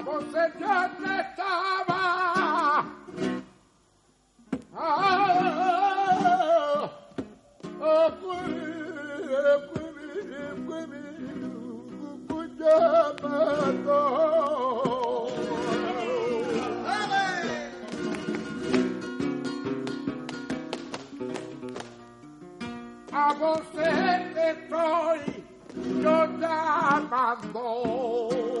A 0.00 0.02
vos 0.02 0.24
ya 0.32 0.90
te 0.96 1.20
estaba. 1.20 2.00
Ah, 4.74 4.88
ah, 6.72 6.90
A 23.12 23.34
vos 23.34 23.60
te 23.72 24.50
estoy 24.50 25.44
yo 26.02 26.16
llamando 26.40 28.28
y 28.32 28.59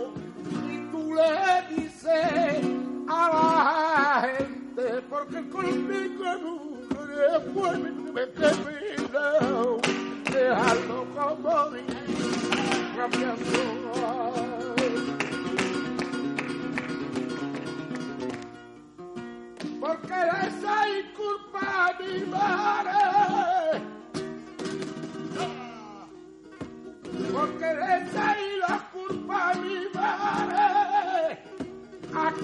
le 1.14 1.74
dices 1.74 2.62
a 3.08 3.28
la 3.34 4.28
gente 4.28 5.02
porque 5.08 5.48
conmigo 5.48 6.34
nunca 6.42 7.04
después 7.04 7.78
me 8.14 8.26
terminó 8.26 9.78
dejarlo 10.32 11.06
como 11.14 11.70
cambiando 12.96 13.80
porque 19.80 20.14
esa 20.46 20.88
es 20.88 21.04
culpa 21.16 21.96
mi 21.98 22.26
madre. 22.26 23.82
Porque 27.32 27.64
esa 27.64 28.32
es 28.38 28.49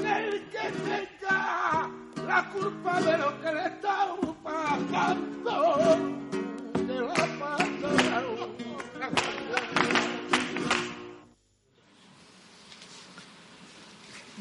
aquel 0.06 0.42
que 0.50 0.58
tenga 0.86 1.90
la 2.26 2.50
culpa 2.50 3.00
de 3.00 3.18
lo 3.18 3.40
que 3.40 3.52
le 3.52 3.64
está 3.66 4.16
pasando 4.42 5.54
de 6.86 7.00
la 7.00 7.14
pasada. 7.38 8.46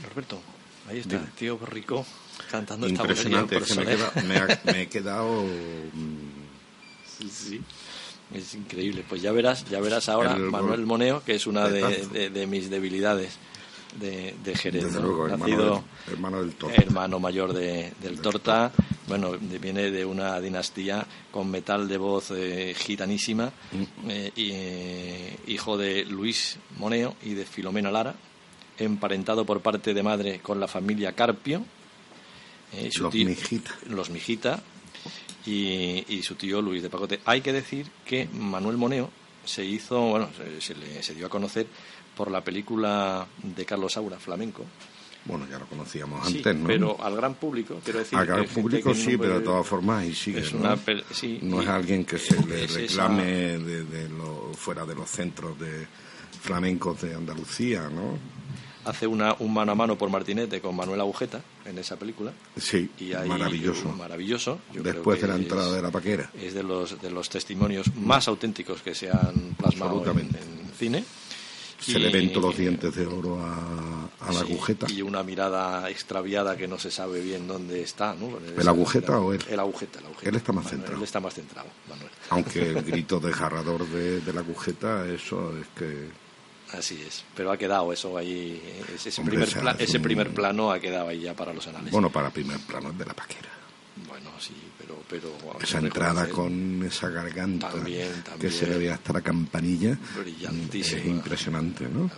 Roberto, 0.10 0.42
ahí 0.90 1.00
está, 1.00 1.26
tío 1.38 1.58
Rico 1.66 2.06
cantando 2.52 2.86
esta 2.88 3.02
Impresionante, 3.02 3.58
es 3.58 3.64
que 3.64 3.76
me, 3.76 3.84
bolilla 3.86 4.12
queda- 4.12 4.24
me 4.24 4.38
ha- 4.38 4.62
me 4.66 4.82
he 4.82 4.88
quedado... 4.88 5.46
Sí, 7.18 7.30
sí. 7.34 7.62
Es 8.34 8.54
increíble. 8.56 9.06
Pues 9.08 9.22
ya 9.22 9.32
verás, 9.32 9.64
ya 9.70 9.80
verás 9.80 10.10
ahora 10.10 10.34
El- 10.36 10.52
Manuel 10.52 10.86
Moneo, 10.86 11.24
que 11.24 11.34
es 11.36 11.48
una 11.48 11.70
de, 11.70 12.06
de- 12.08 12.30
de 12.30 12.46
mis 12.48 12.70
debilidades 12.70 13.38
de, 14.00 14.36
de 14.44 14.56
Jerez. 14.56 14.84
Desde 14.86 15.00
¿no? 15.00 15.08
luego, 15.08 15.26
hermano 15.28 15.46
Nacido 15.48 15.84
del- 16.06 16.14
hermano 16.14 16.42
del 16.42 16.54
Torta. 16.54 16.82
hermano 16.82 17.20
mayor 17.20 17.54
de- 17.54 17.94
del 18.02 18.20
Torta. 18.20 18.72
Bueno, 19.08 19.34
viene 19.40 19.92
de 19.92 20.04
una 20.06 20.40
dinastía 20.42 21.06
con 21.32 21.50
metal 21.52 21.88
de 21.88 21.98
voz 21.98 22.32
eh, 22.32 22.74
gitanísima. 22.78 23.52
Mm. 23.72 24.10
eh, 24.10 24.32
y, 24.36 24.50
eh, 24.54 25.38
hijo 25.48 25.78
de 25.78 26.06
Luis 26.06 26.58
Moneo 26.78 27.16
y 27.24 27.34
de 27.34 27.46
Filomena 27.46 27.92
Lara. 27.92 28.16
Emparentado 28.78 29.46
por 29.46 29.62
parte 29.62 29.94
de 29.94 30.04
madre 30.04 30.40
con 30.40 30.60
la 30.60 30.68
familia 30.68 31.14
Carpio. 31.14 31.64
su 32.92 33.04
Los 33.04 33.12
tío- 33.14 33.26
Mijita. 33.28 33.72
los 33.90 34.10
Mijita 34.10 34.62
y, 35.46 36.04
y 36.10 36.24
su 36.24 36.36
tío 36.36 36.62
Luis 36.62 36.82
de 36.84 36.90
Pacote. 36.90 37.20
Hay 37.26 37.42
que 37.42 37.54
decir 37.54 37.88
que 38.06 38.28
Manuel 38.34 38.76
Moneo 38.78 39.10
se 39.46 39.64
hizo, 39.64 40.02
bueno, 40.02 40.30
se, 40.36 40.60
se 40.60 40.76
le, 40.76 41.02
se 41.04 41.14
dio 41.14 41.28
a 41.28 41.30
conocer 41.30 41.68
por 42.16 42.32
la 42.32 42.42
película 42.44 43.26
de 43.44 43.66
Carlos 43.66 43.94
Saura, 43.94 44.18
Flamenco. 44.18 44.64
Bueno, 45.26 45.48
ya 45.50 45.58
lo 45.58 45.66
conocíamos 45.66 46.28
Sí, 46.28 46.38
antes, 46.38 46.56
¿no? 46.56 46.68
pero 46.68 46.98
al 47.04 47.16
gran 47.16 47.34
público, 47.34 47.80
quiero 47.84 47.98
decir. 48.00 48.18
Al 48.18 48.28
gran 48.28 48.46
público 48.46 48.94
sí, 48.94 49.14
no 49.14 49.18
pero 49.20 49.34
de 49.34 49.40
puede- 49.40 49.46
todas 49.46 49.66
formas 49.68 50.02
ahí 50.04 50.14
sigue, 50.14 50.40
Es 50.42 50.54
¿no? 50.54 50.60
una 50.60 50.76
pel- 50.78 51.04
sí, 51.12 51.40
no 51.42 51.62
es 51.64 51.68
alguien 51.68 52.06
que 52.06 52.20
se 52.20 52.40
le 52.46 52.64
es 52.66 52.76
esa- 52.76 52.80
reclame 53.08 53.26
de, 53.58 53.84
de 53.86 54.10
lo- 54.10 54.52
fuera 54.56 54.86
de 54.86 54.94
los 54.94 55.10
centros 55.10 55.60
de 55.60 55.88
flamencos 56.42 57.02
de 57.02 57.16
Andalucía, 57.16 57.90
¿no? 57.90 58.18
Hace 58.86 59.08
una, 59.08 59.36
un 59.40 59.52
mano 59.52 59.72
a 59.72 59.76
mano 59.76 59.98
por 59.98 60.12
Martinete 60.12 60.62
con 60.62 60.76
Manuel 60.76 61.02
Agujeta 61.02 61.42
en 61.66 61.80
esa 61.80 61.98
película. 61.98 62.32
Sí, 62.56 62.88
Y 63.00 63.14
ahí- 63.14 63.28
maravilloso. 63.28 63.90
Maravilloso. 63.94 64.60
Yo 64.74 64.84
Después 64.84 65.18
de 65.20 65.22
creo 65.26 65.34
la 65.34 65.38
que 65.40 65.42
entrada 65.44 65.70
es- 65.70 65.76
de 65.76 65.82
la 65.82 65.90
paquera. 65.92 66.30
es 66.40 66.54
de 66.54 66.62
los, 66.62 67.02
de 67.02 67.10
los 67.10 67.28
testimonios 67.30 67.96
más 67.96 68.28
auténticos 68.28 68.84
que 68.84 68.94
se 68.94 69.10
han 69.10 69.56
plasmado 69.58 70.04
en, 70.12 70.20
en 70.20 70.72
cine. 70.78 71.04
Se 71.86 72.00
Y- 72.00 72.02
le 72.02 72.10
ven 72.10 72.32
todos 72.34 72.46
los 72.48 72.58
dientes 72.58 72.96
de 72.96 73.06
oro 73.06 73.40
a, 73.42 74.10
a 74.28 74.32
la 74.34 74.40
agujeta. 74.40 74.88
Y 74.90 75.02
una 75.04 75.22
mirada 75.22 75.88
extraviada 75.90 76.58
que 76.58 76.68
no 76.68 76.80
se 76.80 76.90
sabe 76.90 77.22
bien 77.22 77.48
dónde 77.48 77.82
está. 77.84 78.16
¿no? 78.16 78.40
¿El 78.60 78.68
agujeta 78.68 79.20
o 79.20 79.34
él? 79.34 79.44
El 79.50 79.60
agujeta, 79.60 80.00
el 80.00 80.06
agujeta. 80.06 80.30
Él 80.30 80.36
está 80.36 80.52
más 80.52 80.66
Manuel, 80.66 80.80
centrado. 80.80 80.98
Él 80.98 81.04
está 81.04 81.20
más 81.20 81.34
centrado, 81.36 81.68
Manuel. 81.88 82.10
Aunque 82.32 82.70
el 82.70 82.82
grito 82.84 83.20
desgarrador 83.20 83.86
de, 83.88 84.22
de 84.22 84.34
la 84.34 84.40
agujeta, 84.42 85.06
eso 85.08 85.56
es 85.60 85.68
que 85.78 86.08
Así 86.74 87.00
es. 87.08 87.24
Pero 87.36 87.52
ha 87.52 87.58
quedado 87.58 87.94
eso 87.94 88.18
ahí. 88.18 88.60
Ese, 88.96 89.10
ese 89.10 89.22
Hombre, 89.22 89.38
primer, 89.38 89.62
pla- 89.62 89.76
ese 89.78 89.98
un- 89.98 90.04
primer 90.04 90.34
plano 90.34 90.72
ha 90.72 90.80
quedado 90.80 91.08
ahí 91.10 91.22
ya 91.22 91.36
para 91.36 91.54
los 91.54 91.68
anales. 91.68 91.92
Bueno, 91.92 92.10
para 92.10 92.32
primer 92.32 92.60
plano 92.62 92.90
es 92.90 92.98
de 92.98 93.06
la 93.06 93.14
paquera. 93.14 93.50
Bueno, 94.10 94.32
sí, 94.40 94.56
pero... 94.86 95.04
pero 95.10 95.32
vamos 95.46 95.64
Esa 95.64 95.80
entrada 95.80 96.30
con 96.30 96.84
esa 96.84 97.10
garganta 97.10 97.70
También, 97.72 98.10
que 98.40 98.50
se 98.52 98.68
le 98.68 98.78
ve 98.78 98.92
hasta 98.92 99.14
la 99.14 99.22
campanilla 99.22 99.98
es 100.74 101.06
impresionante, 101.06 101.88
¿no? 101.88 102.10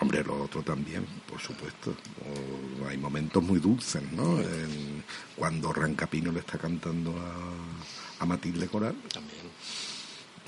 Hombre, 0.00 0.22
lo 0.24 0.42
otro 0.42 0.62
también, 0.62 1.04
por 1.28 1.40
supuesto. 1.40 1.90
O- 1.90 2.86
hay 2.88 2.96
momentos 2.98 3.42
muy 3.42 3.60
dulces, 3.60 4.02
¿no? 4.12 4.38
En- 4.40 5.02
cuando 5.36 5.72
Rancapino 5.72 6.32
le 6.32 6.40
está 6.40 6.58
cantando 6.58 7.10
a, 7.18 8.22
a 8.22 8.26
Matilde 8.26 8.66
Coral, 8.68 8.94
También. 9.12 9.40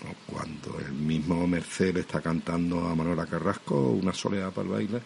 o 0.05 0.33
cuando 0.33 0.79
el 0.81 0.93
mismo 0.93 1.47
Merced 1.47 1.95
le 1.95 2.01
está 2.01 2.21
cantando 2.21 2.87
a 2.87 2.95
Manuela 2.95 3.27
Carrasco 3.27 3.75
una 3.91 4.13
soleada 4.15 4.51
para 4.51 4.67
el 4.67 4.73
baile. 4.73 5.03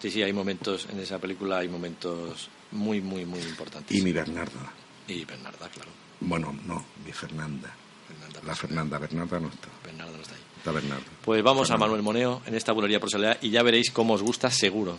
Sí, 0.00 0.10
sí, 0.10 0.22
hay 0.22 0.32
momentos, 0.32 0.86
en 0.90 1.00
esa 1.00 1.18
película 1.18 1.58
hay 1.58 1.68
momentos 1.68 2.48
muy, 2.72 3.00
muy, 3.00 3.24
muy 3.24 3.40
importantes. 3.40 3.96
Y 3.96 4.02
mi 4.02 4.12
Bernarda. 4.12 4.72
Y 5.08 5.24
Bernarda, 5.24 5.68
claro. 5.68 5.90
Bueno, 6.20 6.54
no, 6.66 6.84
mi 7.04 7.12
Fernanda. 7.12 7.74
Bernarda, 8.08 8.40
La 8.46 8.54
Fernanda, 8.54 8.98
Bernarda 8.98 9.40
no 9.40 9.48
está. 9.48 9.68
Bernarda 9.84 10.12
no 10.16 10.22
está 10.22 10.34
ahí. 10.34 10.40
Está 10.58 10.72
Bernarda. 10.72 11.04
Pues 11.24 11.42
vamos 11.42 11.62
a 11.70 11.74
Fernanda. 11.74 11.86
Manuel 11.86 12.02
Moneo 12.02 12.42
en 12.46 12.54
esta 12.54 12.72
bulería 12.72 13.00
por 13.00 13.10
soledad 13.10 13.38
y 13.42 13.50
ya 13.50 13.62
veréis 13.62 13.90
cómo 13.90 14.14
os 14.14 14.22
gusta 14.22 14.50
seguro. 14.50 14.98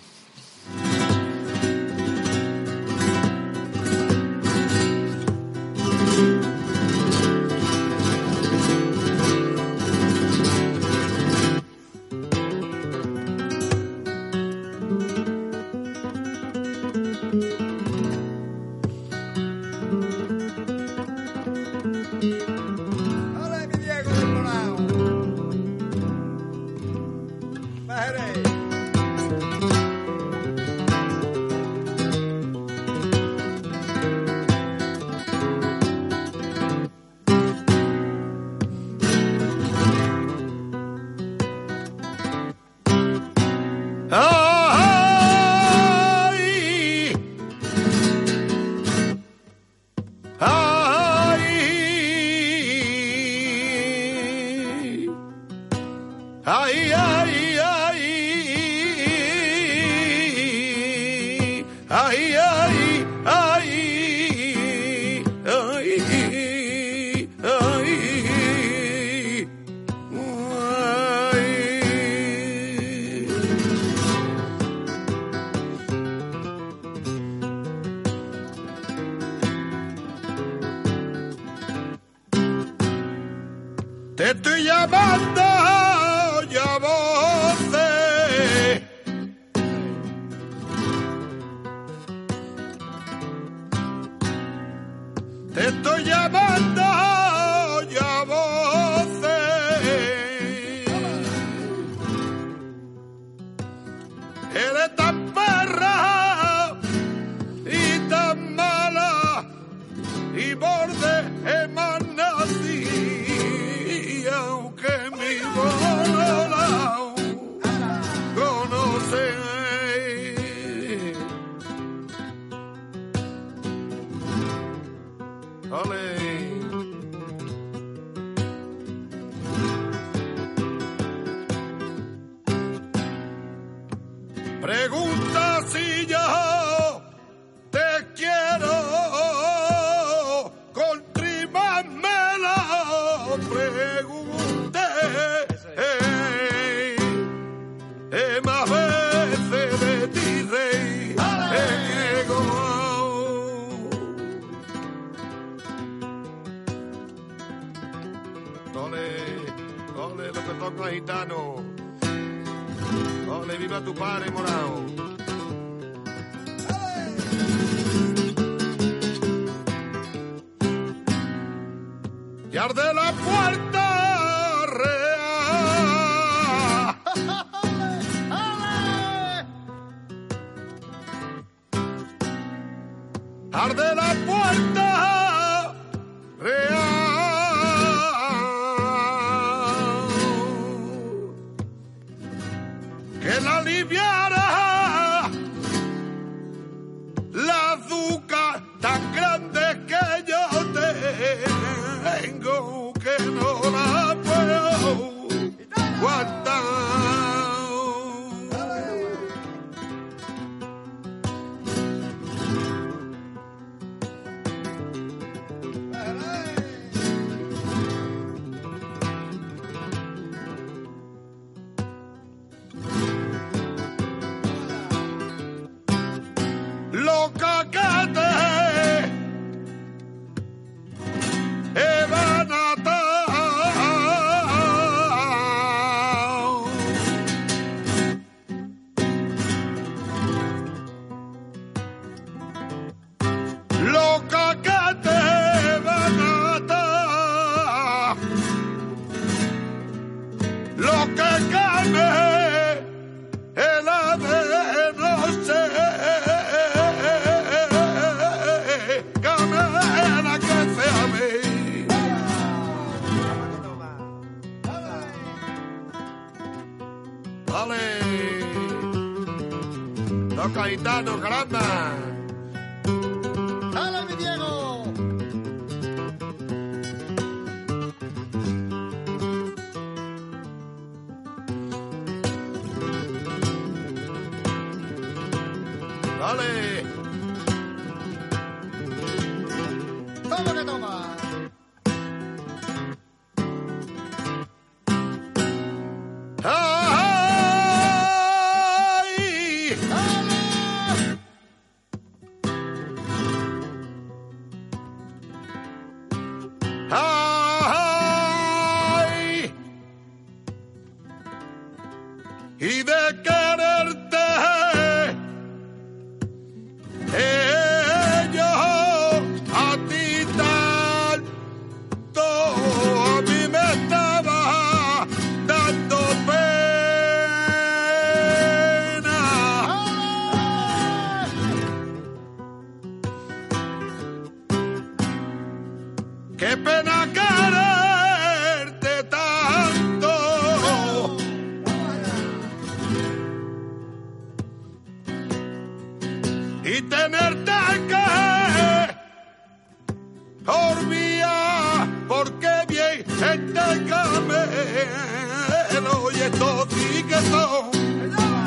Estos 356.25 356.67
sí 356.69 357.03
que 357.03 357.15
son 357.29 357.71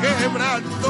quebrantos. 0.01 0.88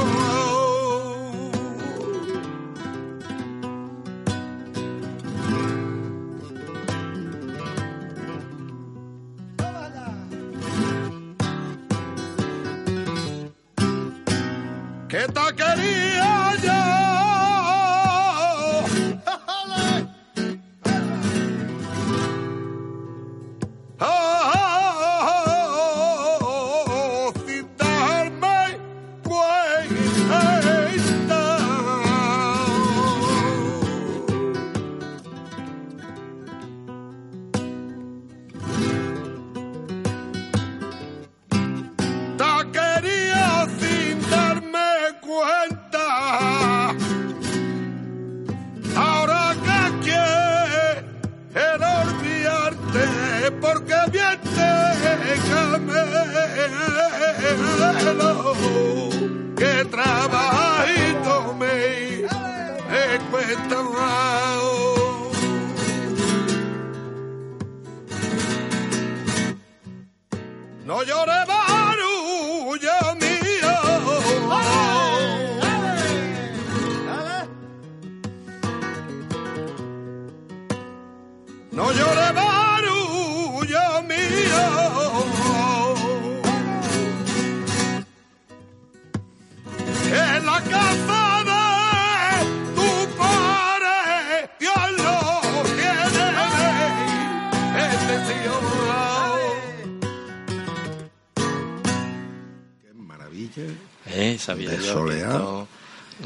De 104.77 104.81
Soleá. 104.83 105.65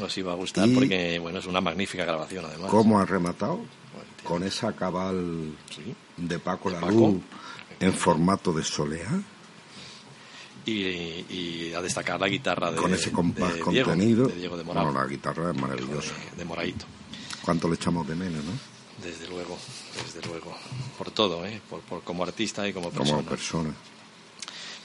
nos 0.00 0.18
iba 0.18 0.32
a 0.32 0.34
gustar 0.34 0.68
Y- 0.68 0.74
porque 0.74 1.18
bueno 1.20 1.38
es 1.38 1.46
una 1.46 1.60
magnífica 1.60 2.04
grabación 2.04 2.44
además. 2.46 2.70
¿Cómo 2.70 2.98
ha 3.00 3.04
rematado? 3.06 3.56
Bueno, 3.56 4.08
tío, 4.16 4.24
Con 4.28 4.42
esa 4.42 4.72
cabal 4.74 5.54
sí. 5.74 5.94
de 6.16 6.38
Paco 6.38 6.68
De 6.70 6.74
la 6.76 6.80
Paco. 6.80 6.92
Luz 6.92 7.22
en 7.80 7.92
formato 7.92 8.52
de 8.52 8.62
soleá, 8.64 9.08
Y, 10.66 10.72
y 11.28 11.72
a 11.76 11.82
destacar 11.82 12.18
la 12.18 12.28
guitarra 12.28 12.70
de, 12.70 12.76
con 12.78 12.94
ese 12.94 13.12
compás 13.12 13.52
de 13.54 13.62
Diego, 13.70 13.90
contenido. 13.90 14.26
de 14.28 14.34
Diego 14.36 14.56
de 14.56 14.64
Moral, 14.64 14.84
Bueno, 14.86 15.00
la 15.00 15.06
guitarra 15.06 15.50
es 15.50 15.52
Diego 15.52 15.66
maravillosa. 15.68 16.14
de, 16.30 16.36
de 16.38 16.44
Moraito. 16.46 16.86
¿Cuánto 17.42 17.68
le 17.68 17.74
echamos 17.74 18.08
de 18.08 18.14
menos, 18.14 18.42
no? 18.42 18.52
Desde 19.04 19.28
luego, 19.28 19.58
desde 20.06 20.26
luego. 20.26 20.56
Por 20.96 21.10
todo, 21.10 21.44
¿eh? 21.44 21.60
Por, 21.68 21.80
por 21.80 22.02
como 22.02 22.22
artista 22.22 22.66
y 22.66 22.72
como 22.72 22.88
Como 22.90 23.00
persona. 23.00 23.28
persona. 23.28 23.74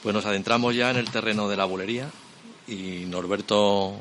Pues 0.03 0.13
nos 0.13 0.25
adentramos 0.25 0.75
ya 0.75 0.91
en 0.91 0.97
el 0.97 1.09
terreno 1.09 1.47
de 1.47 1.55
la 1.55 1.63
bulería 1.65 2.09
y 2.69 3.05
Norberto 3.05 3.95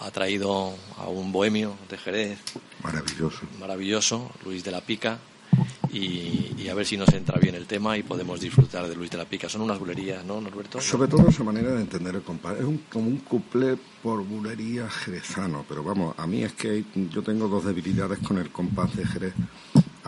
ha 0.00 0.10
traído 0.10 0.74
a 0.96 1.08
un 1.08 1.32
bohemio 1.32 1.74
de 1.90 1.98
Jerez 1.98 2.38
Maravilloso. 2.82 3.40
maravilloso, 3.58 4.30
Luis 4.44 4.62
de 4.64 4.70
la 4.70 4.80
Pica, 4.80 5.18
y, 5.92 6.52
y 6.58 6.68
a 6.68 6.74
ver 6.74 6.86
si 6.86 6.96
nos 6.96 7.08
entra 7.08 7.38
bien 7.40 7.54
el 7.54 7.66
tema 7.66 7.96
y 7.96 8.02
podemos 8.02 8.40
disfrutar 8.40 8.86
de 8.86 8.94
Luis 8.94 9.10
de 9.10 9.16
la 9.16 9.24
Pica. 9.24 9.48
Son 9.48 9.62
unas 9.62 9.78
bulerías, 9.78 10.24
¿no, 10.24 10.40
Norberto? 10.40 10.80
Sobre 10.80 11.08
todo 11.08 11.28
esa 11.28 11.42
manera 11.42 11.72
de 11.72 11.80
entender 11.80 12.14
el 12.14 12.22
compás. 12.22 12.58
Es 12.58 12.64
un, 12.64 12.78
como 12.90 13.06
un 13.08 13.16
cuplé 13.18 13.76
por 14.02 14.22
bulería 14.22 14.88
jerezano, 14.90 15.64
pero 15.68 15.82
vamos, 15.82 16.14
a 16.18 16.26
mí 16.26 16.42
es 16.44 16.52
que 16.52 16.70
hay- 16.70 16.86
yo 17.10 17.22
tengo 17.22 17.48
dos 17.48 17.64
debilidades 17.64 18.18
con 18.20 18.38
el 18.38 18.50
compás 18.50 18.94
de 18.96 19.06
Jerez, 19.06 19.34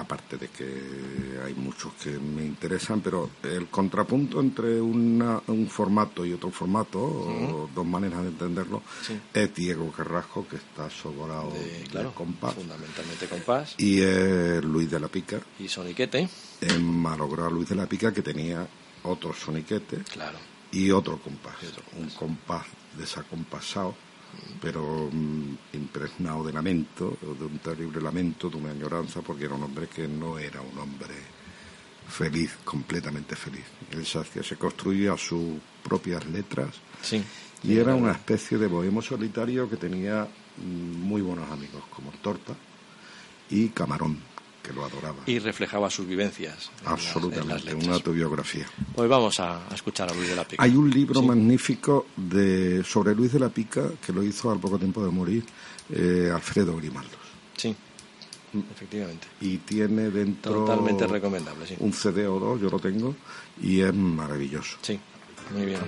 aparte 0.00 0.36
de 0.36 0.48
que 0.48 1.38
hay 1.44 1.54
muchos 1.54 1.92
que 1.94 2.10
me 2.18 2.44
interesan, 2.44 3.00
pero 3.00 3.30
el 3.42 3.68
contrapunto 3.68 4.40
entre 4.40 4.80
una- 4.80 5.40
un 5.46 5.68
formato 5.68 6.24
y 6.24 6.32
otro 6.32 6.50
formato, 6.50 6.98
o 7.00 7.68
dos 7.74 7.86
maneras 7.86 8.22
de 8.22 8.28
entenderlo, 8.28 8.82
Sí. 9.06 9.18
es 9.34 9.54
Diego 9.54 9.90
Carrasco, 9.92 10.46
que 10.48 10.56
está 10.56 10.88
sobrado 10.90 11.50
De- 11.52 11.86
claro, 11.90 12.12
compás, 12.14 12.54
fundamentalmente 12.54 13.26
compás. 13.26 13.74
Y 13.78 14.00
es 14.00 14.64
Luis 14.64 14.90
de 14.90 15.00
la 15.00 15.08
Pica, 15.08 15.40
y 15.58 15.68
soniquete, 15.68 16.28
en 16.62 16.82
malogrado 16.82 17.50
Luis 17.50 17.68
de 17.68 17.76
la 17.76 17.86
Pica, 17.86 18.12
que 18.12 18.22
tenía 18.22 18.66
otro 19.02 19.32
soniquete 19.34 19.98
claro. 20.12 20.38
y 20.72 20.90
otro 20.90 21.18
compás, 21.18 21.54
Y 21.62 21.66
otro 21.66 21.82
un 21.98 22.10
compás 22.10 22.64
desacompasado, 22.96 23.94
pero 24.60 25.08
mm, 25.10 25.56
impregnado 25.74 26.44
de 26.44 26.52
lamento, 26.52 27.16
de 27.20 27.44
un 27.44 27.58
terrible 27.58 28.00
lamento, 28.00 28.50
de 28.50 28.56
una 28.56 28.70
añoranza, 28.70 29.20
porque 29.22 29.44
era 29.44 29.54
un 29.54 29.62
hombre 29.62 29.88
que 29.88 30.06
no 30.06 30.38
era 30.38 30.60
un 30.60 30.78
hombre 30.78 31.14
feliz, 32.08 32.58
completamente 32.64 33.36
feliz. 33.36 33.64
Él 33.92 34.04
se, 34.04 34.56
construía 34.56 35.16
sus 35.16 35.58
propias 35.82 36.26
letras 36.26 36.68
Sí. 37.02 37.22
y 37.62 37.76
era 37.78 37.94
una 37.94 38.12
especie 38.12 38.58
de 38.58 38.66
bohemo 38.66 39.00
solitario 39.00 39.68
que 39.70 39.76
tenía 39.76 40.24
mm, 40.58 40.98
muy 41.00 41.22
buenos 41.22 41.50
amigos, 41.50 41.82
como 41.94 42.10
Torta 42.22 42.54
y 43.48 43.68
Camarón, 43.68 44.18
que 44.62 44.72
lo 44.72 44.84
adoraba. 44.84 45.18
y 45.26 45.38
reflejaba 45.38 45.88
sus 45.90 46.06
vivencias. 46.06 46.70
en 46.80 46.84
las- 46.84 46.84
en 46.84 47.06
las 47.06 47.16
Absolutamente, 47.16 47.74
una 47.74 47.94
autobiografía. 47.94 48.66
Pues 48.94 49.08
vamos 49.08 49.40
a, 49.40 49.66
a 49.68 49.74
escuchar 49.74 50.10
a 50.10 50.14
Luis 50.14 50.28
de 50.28 50.36
la 50.36 50.44
Pica. 50.44 50.62
Hay 50.62 50.76
un 50.76 50.90
libro 50.90 51.22
magnífico 51.22 52.06
de 52.16 52.82
sobre 52.84 53.14
Luis 53.14 53.32
de 53.32 53.40
la 53.40 53.48
Pica 53.48 53.90
que 54.04 54.12
lo 54.12 54.22
hizo 54.22 54.50
al 54.50 54.58
poco 54.60 54.78
tiempo 54.78 55.04
de 55.04 55.10
morir 55.10 55.44
eh, 55.90 56.30
Alfredo 56.34 56.76
Grimaldos. 56.76 57.18
Sí, 57.56 57.74
efectivamente. 58.72 59.26
Y 59.40 59.58
tiene 59.58 60.10
dentro 60.10 60.52
Totalmente 60.64 61.06
recomendable, 61.06 61.66
sí. 61.66 61.74
un 61.78 61.92
CD 61.92 62.26
o 62.26 62.38
dos, 62.38 62.60
yo 62.60 62.68
lo 62.70 62.78
tengo, 62.78 63.14
y 63.62 63.80
es 63.80 63.94
maravilloso. 63.94 64.76
Sí, 64.82 64.98
muy 65.52 65.66
bien. 65.66 65.80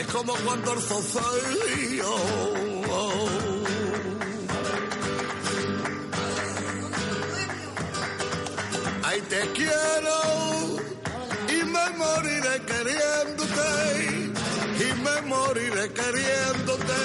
Es 0.00 0.06
como 0.06 0.32
cuando 0.44 0.72
el 0.72 0.80
zozaío. 0.80 2.14
Ay, 9.02 9.20
te 9.28 9.40
quiero 9.52 10.16
y 11.48 11.64
me 11.64 11.90
moriré 11.98 12.62
queriéndote 12.70 14.22
y 14.78 14.94
me 15.02 15.22
moriré 15.22 15.92
queriéndote 15.92 17.00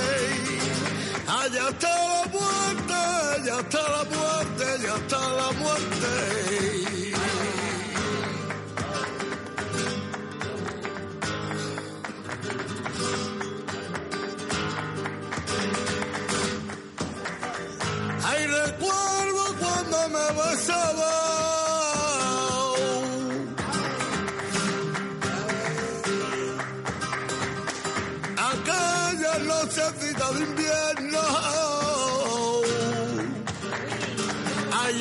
allá 1.27 1.69
está 1.69 1.93
la 2.13 2.25
muerte 2.31 2.93
allá 2.93 3.59
está 3.59 3.81
la 3.89 4.03
muerte 4.03 4.63
allá 4.63 4.95
está 4.97 5.19
la 5.29 5.51
muerte 5.53 6.44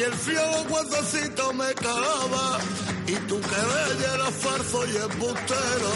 el 0.05 0.13
frío 0.13 0.41
los 0.53 0.71
huesecitos 0.71 1.55
me 1.55 1.75
calaba 1.75 2.59
y 3.07 3.15
tu 3.29 3.41
querer 3.41 4.15
era 4.15 4.31
farso 4.31 4.87
y 4.87 4.97
embustero. 4.97 5.93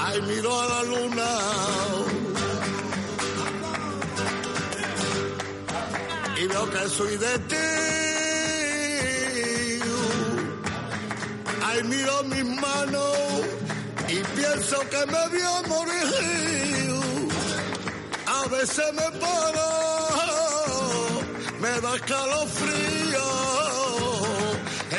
Ay, 0.00 0.22
miro 0.22 0.60
a 0.60 0.68
la 0.68 0.82
luna. 0.84 1.28
y 6.40 6.46
veo 6.46 6.70
que 6.70 6.88
soy 6.88 7.16
de 7.16 7.38
ti. 7.50 7.67
Miro 11.88 12.22
mis 12.24 12.44
manos 12.44 13.16
y 14.08 14.16
pienso 14.38 14.78
que 14.90 15.06
me 15.06 15.28
voy 15.28 15.40
a 15.40 15.62
morir. 15.68 17.00
A 18.26 18.48
veces 18.48 18.92
me 18.94 19.08
paro, 19.18 19.70
me 21.60 21.80
da 21.80 21.96
escalofrío 21.96 23.28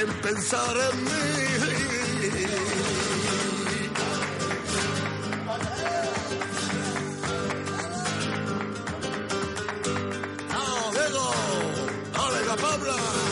en 0.02 0.22
pensar 0.22 0.76
en 0.92 1.04
mí. 1.04 1.10
¡Vamos, 10.52 10.92
Diego! 10.94 11.26
¡Ole, 12.26 12.46
la 12.46 12.56
Pabla! 12.56 13.29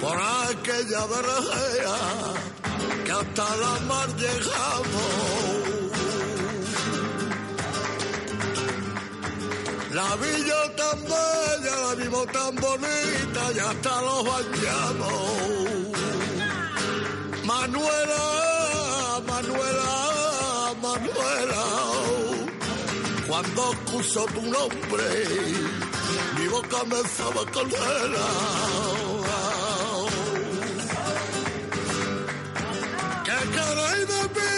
Por 0.00 0.16
aquella 0.16 1.06
vergea 1.06 1.98
que 3.04 3.12
hasta 3.12 3.56
la 3.56 3.80
mar 3.88 4.08
llegamos. 4.16 5.12
La 9.92 10.16
vi 10.16 10.44
yo 10.48 10.70
tan 10.80 11.02
bella, 11.02 11.74
la 11.86 11.94
vimos 11.94 12.26
tan 12.26 12.54
bonita 12.56 13.42
y 13.54 13.58
hasta 13.58 14.02
los 14.02 14.24
bañamos. 14.24 15.30
Manuela, 17.44 18.24
Manuela, 19.26 20.74
Manuela, 20.80 21.64
cuando 23.26 23.72
escucho 23.72 24.26
tu 24.34 24.42
nombre, 24.42 25.06
boca 26.60 26.84
me 26.84 27.08
sabe 27.08 27.40
a 27.40 27.50
caldera. 27.52 28.26
¿Qué 33.24 33.38
queréis 33.54 34.08
de? 34.08 34.49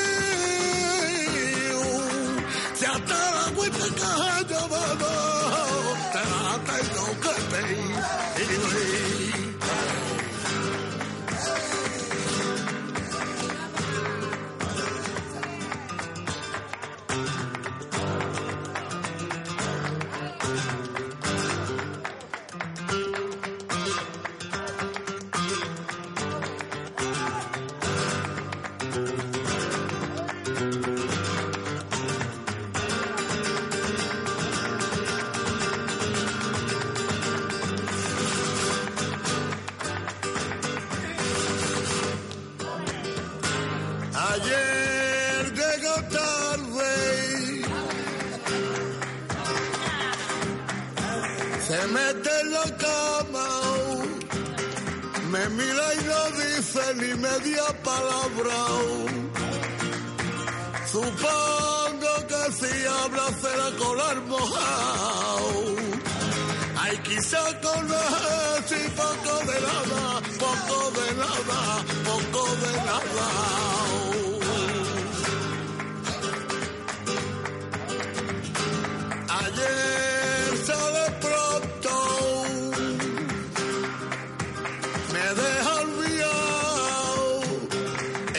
Se 51.72 51.86
mete 51.88 52.30
en 52.42 52.52
la 52.52 52.68
cama, 52.84 53.48
me 55.30 55.48
mira 55.58 55.86
y 55.94 56.00
no 56.10 56.22
dice 56.42 56.82
ni 57.00 57.12
media 57.28 57.66
palabra. 57.82 58.58
Supongo 60.94 62.12
que 62.30 62.42
si 62.58 62.72
habla 63.00 63.26
será 63.40 63.68
el 64.12 64.20
mojado. 64.32 65.64
Ay, 66.82 66.98
quizá 66.98 67.42
con 67.64 67.86
y 68.80 68.88
poco 69.02 69.34
de 69.50 69.58
nada, 69.68 70.02
poco 70.44 70.78
de 70.98 71.08
nada, 71.24 71.60
poco 72.10 72.42
de 72.64 72.72
nada. 72.90 74.11
Sale 80.66 81.04
pronto, 81.24 81.94
me 85.12 85.26
deja 85.40 85.72
al 85.80 85.90
día. 86.04 86.34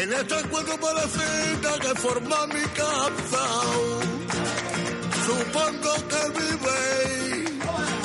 En 0.02 0.14
este 0.14 0.40
encuentro 0.40 0.76
parecida 0.80 1.72
que 1.82 2.00
forma 2.00 2.48
mi 2.48 2.64
casa. 2.82 3.46
Supongo 5.26 5.94
que 6.12 6.24
vive 6.40 6.82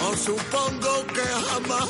o 0.07 0.17
supongo 0.17 0.93
que 1.15 1.27
jamás. 1.49 1.89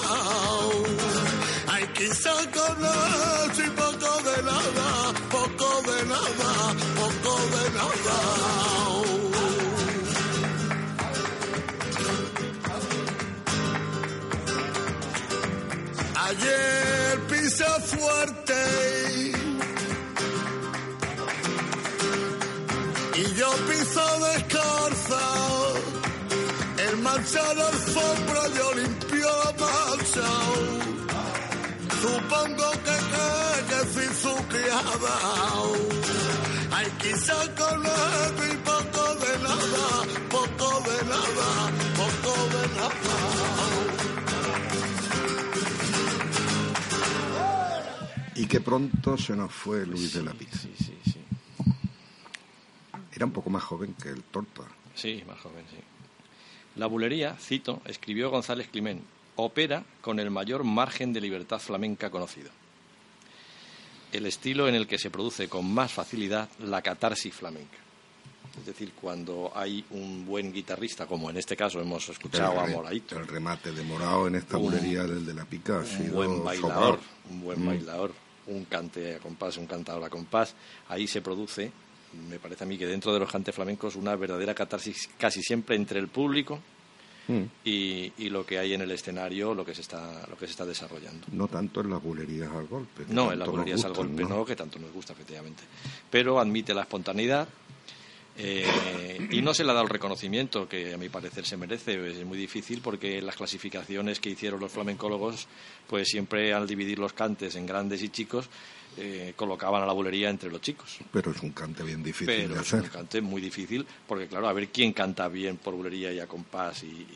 Ay, 1.68 1.84
quizá 1.94 2.32
conocí 2.58 3.66
poco 3.76 4.10
de 4.28 4.42
nada, 4.42 4.88
poco 5.30 5.68
de 5.90 5.98
nada, 6.06 6.50
poco 7.00 7.32
de 7.54 7.64
nada. 7.78 8.67
Ayer 16.28 17.20
pisé 17.26 17.64
fuerte 17.86 18.60
y 23.14 23.34
yo 23.34 23.50
piso 23.66 24.06
descalza. 24.26 25.22
El 26.86 26.98
mancha 26.98 27.54
la 27.54 27.68
alfombra 27.68 28.42
yo 28.58 28.74
limpio 28.74 29.28
la 29.42 29.52
mancha. 29.64 30.28
Supongo 32.02 32.70
que 32.84 32.96
que 33.68 33.80
fui 33.92 34.08
su 34.22 34.34
criada. 34.48 35.14
Hay 36.76 36.90
quizá 37.02 37.38
con 37.56 37.86
él 37.86 38.52
y 38.52 38.56
poco 38.68 39.04
de 39.24 39.32
nada, 39.48 39.86
poco 40.28 40.68
de 40.90 40.98
nada, 41.06 41.48
poco 41.96 42.32
de 42.54 42.62
nada. 42.76 43.57
Que 48.48 48.60
pronto 48.60 49.16
se 49.16 49.36
nos 49.36 49.52
fue 49.52 49.86
Luis 49.86 50.14
de 50.14 50.22
la 50.22 50.32
Pica. 50.32 50.56
Sí, 50.56 50.72
sí, 50.78 50.94
sí. 51.04 51.18
Era 53.12 53.26
un 53.26 53.32
poco 53.32 53.50
más 53.50 53.62
joven 53.62 53.94
que 54.00 54.08
el 54.10 54.22
Torta. 54.22 54.62
Sí, 54.94 55.22
más 55.26 55.38
joven, 55.40 55.64
sí. 55.70 55.76
La 56.76 56.86
bulería, 56.86 57.36
cito, 57.40 57.82
escribió 57.84 58.30
González 58.30 58.68
Climén, 58.68 59.02
opera 59.36 59.84
con 60.00 60.20
el 60.20 60.30
mayor 60.30 60.64
margen 60.64 61.12
de 61.12 61.20
libertad 61.20 61.58
flamenca 61.58 62.10
conocido. 62.10 62.50
El 64.12 64.26
estilo 64.26 64.68
en 64.68 64.74
el 64.74 64.86
que 64.86 64.98
se 64.98 65.10
produce 65.10 65.48
con 65.48 65.72
más 65.72 65.92
facilidad 65.92 66.48
la 66.60 66.80
catarsis 66.82 67.34
flamenca. 67.34 67.76
Es 68.58 68.66
decir, 68.66 68.92
cuando 69.00 69.52
hay 69.54 69.84
un 69.90 70.24
buen 70.26 70.52
guitarrista, 70.52 71.06
como 71.06 71.30
en 71.30 71.36
este 71.36 71.56
caso 71.56 71.80
hemos 71.80 72.08
escuchado 72.08 72.58
a 72.58 72.66
Moraito, 72.66 73.18
el 73.18 73.26
remate 73.26 73.70
de 73.72 73.82
Morao 73.84 74.26
en 74.26 74.34
esta 74.36 74.56
bulería 74.56 75.04
del 75.04 75.24
de 75.26 75.34
la 75.34 75.44
Pica 75.44 75.76
ha 75.76 75.80
un 75.80 75.86
sido 75.86 76.14
buen 76.16 76.42
bailador, 76.44 76.70
sobrado. 76.96 76.98
un 77.30 77.40
buen 77.42 77.60
Mm. 77.64 77.66
Un 78.48 78.64
cante 78.64 79.16
a 79.16 79.18
compás, 79.18 79.56
un 79.56 79.66
cantador 79.66 80.04
a 80.04 80.10
compás, 80.10 80.54
ahí 80.88 81.06
se 81.06 81.22
produce, 81.22 81.70
me 82.28 82.38
parece 82.38 82.64
a 82.64 82.66
mí 82.66 82.76
que 82.76 82.86
dentro 82.86 83.12
de 83.12 83.20
los 83.20 83.30
cantes 83.30 83.54
flamencos, 83.54 83.96
una 83.96 84.16
verdadera 84.16 84.54
catarsis 84.54 85.08
casi 85.18 85.42
siempre 85.42 85.76
entre 85.76 86.00
el 86.00 86.08
público 86.08 86.60
Mm. 87.28 87.42
y, 87.62 88.12
y 88.16 88.30
lo 88.30 88.46
que 88.46 88.58
hay 88.58 88.72
en 88.72 88.80
el 88.80 88.90
escenario, 88.90 89.54
lo 89.54 89.62
que 89.62 89.74
se 89.74 89.82
está, 89.82 90.26
lo 90.30 90.38
que 90.38 90.46
se 90.46 90.52
está 90.52 90.64
desarrollando. 90.64 91.26
No 91.32 91.46
tanto 91.46 91.82
en 91.82 91.90
las 91.90 92.02
bulerías 92.02 92.50
al 92.50 92.66
golpe. 92.66 93.04
No, 93.10 93.30
en 93.30 93.38
las 93.38 93.48
bulerías 93.48 93.84
al 93.84 93.92
golpe 93.92 94.24
no, 94.24 94.46
que 94.46 94.56
tanto 94.56 94.78
nos 94.78 94.90
gusta, 94.92 95.12
efectivamente. 95.12 95.62
Pero 96.10 96.40
admite 96.40 96.72
la 96.72 96.80
espontaneidad 96.82 97.46
eh, 98.38 99.28
y 99.30 99.42
no 99.42 99.52
se 99.52 99.64
le 99.64 99.70
ha 99.70 99.74
dado 99.74 99.84
el 99.86 99.90
reconocimiento 99.90 100.68
que 100.68 100.94
a 100.94 100.96
mi 100.96 101.08
parecer 101.08 101.44
se 101.44 101.56
merece. 101.56 102.08
Es 102.08 102.24
muy 102.24 102.38
difícil 102.38 102.80
porque 102.80 103.20
las 103.20 103.36
clasificaciones 103.36 104.20
que 104.20 104.30
hicieron 104.30 104.60
los 104.60 104.70
flamencólogos, 104.72 105.48
pues 105.88 106.08
siempre 106.08 106.52
al 106.54 106.66
dividir 106.66 106.98
los 106.98 107.12
cantes 107.12 107.56
en 107.56 107.66
grandes 107.66 108.02
y 108.02 108.08
chicos, 108.10 108.48
eh, 108.96 109.32
colocaban 109.36 109.82
a 109.82 109.86
la 109.86 109.92
bulería 109.92 110.30
entre 110.30 110.50
los 110.50 110.60
chicos. 110.60 110.98
Pero 111.12 111.30
es 111.32 111.42
un 111.42 111.50
cante 111.50 111.82
bien 111.82 112.02
difícil 112.02 112.26
Pero 112.26 112.54
de 112.54 112.60
es 112.62 112.72
un 112.72 112.80
hacer. 112.80 112.90
cante 112.90 113.20
muy 113.20 113.40
difícil 113.40 113.86
porque, 114.06 114.26
claro, 114.28 114.48
a 114.48 114.52
ver 114.52 114.68
quién 114.68 114.92
canta 114.92 115.28
bien 115.28 115.56
por 115.56 115.74
bulería 115.74 116.12
y 116.12 116.20
a 116.20 116.26
compás 116.26 116.82
y, 116.82 116.86
y, 116.86 117.06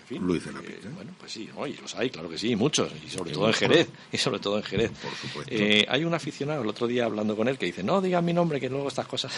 en 0.00 0.06
fin. 0.06 0.22
Luis 0.26 0.44
de 0.44 0.52
la 0.52 0.60
Eh, 0.60 0.80
bueno, 0.94 1.12
pues 1.18 1.32
sí, 1.32 1.48
¿no? 1.54 1.66
y 1.66 1.74
los 1.74 1.94
hay, 1.96 2.10
claro 2.10 2.28
que 2.28 2.38
sí, 2.38 2.54
muchos, 2.54 2.92
y 3.04 3.08
sobre 3.08 3.32
todo 3.32 3.48
en 3.48 3.54
Jerez, 3.54 3.88
y 4.12 4.18
sobre 4.18 4.38
todo 4.40 4.56
en 4.58 4.62
Jerez. 4.64 4.90
Por 4.90 5.14
supuesto. 5.14 5.52
Eh, 5.52 5.84
hay 5.88 6.04
un 6.04 6.14
aficionado 6.14 6.62
el 6.62 6.68
otro 6.68 6.86
día 6.86 7.04
hablando 7.06 7.34
con 7.36 7.48
él 7.48 7.56
que 7.58 7.66
dice, 7.66 7.82
no 7.82 8.00
digan 8.00 8.24
mi 8.24 8.32
nombre, 8.32 8.60
que 8.60 8.68
luego 8.68 8.88
estas 8.88 9.06
cosas. 9.06 9.32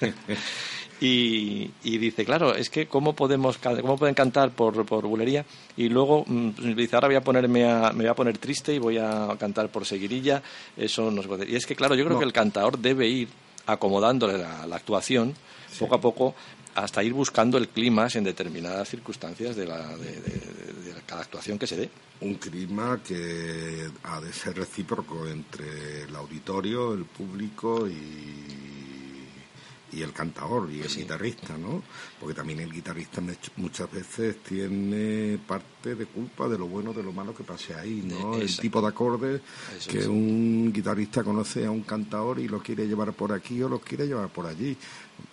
y, 1.04 1.70
y 1.82 1.98
dice, 1.98 2.24
claro, 2.24 2.54
es 2.54 2.70
que 2.70 2.86
cómo 2.86 3.14
podemos 3.14 3.58
cómo 3.58 3.98
pueden 3.98 4.14
cantar 4.14 4.52
por, 4.52 4.86
por 4.86 5.04
bulería 5.06 5.44
y 5.76 5.88
luego 5.88 6.24
mm, 6.26 6.74
dice, 6.76 6.94
ahora 6.94 7.08
voy 7.08 7.16
a 7.16 7.20
ponerme 7.22 7.64
a, 7.70 7.90
me 7.92 8.04
voy 8.04 8.06
a 8.06 8.14
poner 8.14 8.38
triste 8.38 8.72
y 8.72 8.78
voy 8.78 8.98
a 8.98 9.28
cantar 9.38 9.68
por 9.70 9.84
seguirilla. 9.84 10.42
Eso 10.76 11.10
no 11.10 11.20
se 11.22 11.28
puede. 11.28 11.50
Y 11.50 11.56
es 11.56 11.66
que, 11.66 11.74
claro, 11.74 11.94
yo 11.96 12.04
creo 12.04 12.14
No. 12.14 12.18
que 12.20 12.26
el 12.26 12.32
cantador 12.32 12.78
debe 12.78 13.08
ir 13.08 13.28
acomodándole 13.66 14.38
la, 14.38 14.66
la 14.66 14.76
actuación 14.76 15.34
poco 15.78 15.94
a 15.96 16.00
poco 16.00 16.34
hasta 16.74 17.02
ir 17.02 17.12
buscando 17.12 17.58
el 17.58 17.68
clima 17.68 18.06
en 18.14 18.24
determinadas 18.24 18.88
circunstancias 18.88 19.56
de, 19.56 19.66
la, 19.66 19.96
de- 19.96 20.20
de 20.20 20.94
cada 21.06 21.22
actuación 21.22 21.58
que 21.58 21.66
se 21.66 21.76
dé. 21.76 21.90
Un 22.20 22.34
clima 22.36 23.00
que 23.06 23.88
ha 24.04 24.20
de 24.20 24.32
ser 24.32 24.56
recíproco 24.56 25.26
entre 25.26 26.02
el 26.04 26.14
auditorio, 26.14 26.94
el 26.94 27.04
público 27.04 27.88
y, 27.88 28.91
y 29.92 30.02
el 30.02 30.12
cantador 30.12 30.70
y 30.70 30.80
el 30.80 30.88
Sí. 30.88 31.00
guitarrista, 31.00 31.56
¿no? 31.58 31.82
Porque 32.18 32.34
también 32.34 32.60
el 32.60 32.72
guitarrista 32.72 33.22
muchas 33.56 33.90
veces 33.92 34.36
tiene 34.42 35.38
parte 35.46 35.94
de 35.94 36.06
culpa 36.06 36.48
de 36.48 36.58
lo 36.58 36.66
bueno, 36.66 36.92
de 36.92 37.02
lo 37.02 37.12
malo 37.12 37.34
que 37.34 37.44
pase 37.44 37.74
ahí, 37.74 38.02
¿no? 38.06 38.36
De- 38.36 38.42
El 38.44 38.56
tipo 38.56 38.80
de 38.80 38.88
acordes 38.88 39.40
Eso 39.76 39.90
que 39.90 40.06
un 40.08 40.72
guitarrista 40.72 41.22
conoce 41.22 41.66
a 41.66 41.70
un 41.70 41.82
cantador 41.82 42.38
y 42.38 42.48
lo 42.48 42.62
quiere 42.62 42.86
llevar 42.88 43.12
por 43.12 43.32
aquí 43.32 43.62
o 43.62 43.68
lo 43.68 43.80
quiere 43.80 44.06
llevar 44.06 44.28
por 44.28 44.46
allí. 44.46 44.76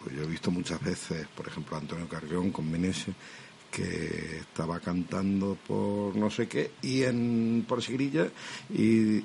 Pues 0.03 0.16
yo 0.16 0.24
he 0.24 0.28
visto 0.28 0.51
muchas 0.51 0.82
veces, 0.84 1.28
por 1.36 1.47
ejemplo, 1.47 1.76
a 1.76 1.80
Antonio 1.80 2.07
Carrión 2.07 2.51
con 2.51 2.70
Menese, 2.70 3.14
que 3.72 4.38
estaba 4.40 4.80
cantando 4.80 5.58
por 5.68 6.16
no 6.16 6.30
sé 6.30 6.48
qué 6.48 6.72
y 6.82 7.04
en 7.04 7.66
por 7.68 7.82
Sigrilla 7.84 8.28
y 8.74 9.18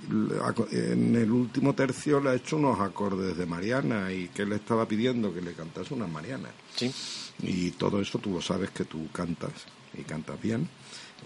en 0.73 1.17
el 1.17 1.31
último 1.31 1.75
tercio 1.75 2.21
le 2.21 2.31
ha 2.31 2.35
hecho 2.35 2.57
unos 2.57 2.79
acordes 2.81 3.37
de 3.37 3.47
Mariana 3.47 4.13
y 4.13 4.29
que 4.29 4.45
le 4.45 4.57
estaba 4.57 4.87
pidiendo 4.87 5.33
que 5.33 5.41
le 5.41 5.53
cantase 5.55 5.95
unas 5.95 6.11
Marianas 6.11 6.53
Sí. 6.77 6.93
y 7.43 7.71
todo 7.73 8.01
eso 8.01 8.19
tú 8.19 8.31
lo 8.33 8.43
sabes 8.43 8.71
que 8.71 8.85
tú 8.85 9.09
cantas 9.13 9.53
y 9.97 10.03
cantas 10.03 10.41
bien 10.41 10.69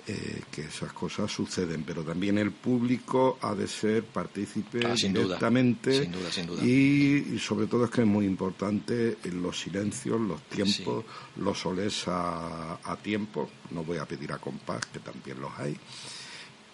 eh, 0.06 0.42
que 0.50 0.62
esas 0.62 0.92
cosas 0.92 1.30
suceden 1.30 1.82
pero 1.86 2.02
también 2.02 2.38
el 2.38 2.52
público 2.52 3.38
ha 3.42 3.54
de 3.54 3.66
ser 3.66 4.04
partícipe 4.04 4.80
Ah, 4.86 4.94
duda. 5.12 5.24
directamente 5.24 6.02
Sin 6.02 6.12
duda, 6.12 6.30
sin 6.30 6.46
duda. 6.46 6.64
Y, 6.64 7.34
y 7.34 7.38
sobre 7.38 7.66
todo 7.66 7.84
es 7.86 7.90
que 7.90 8.02
es 8.02 8.06
muy 8.06 8.26
importante 8.26 9.18
los 9.32 9.58
silencios 9.60 10.20
los 10.20 10.42
tiempos 10.44 11.04
los 11.36 11.58
soles 11.58 12.06
a, 12.08 12.74
a 12.82 12.96
tiempo 12.96 13.48
no 13.70 13.82
voy 13.84 13.98
a 13.98 14.04
pedir 14.06 14.32
a 14.32 14.38
compás 14.38 14.84
que 14.86 15.00
también 15.00 15.40
los 15.40 15.50
hay 15.58 15.76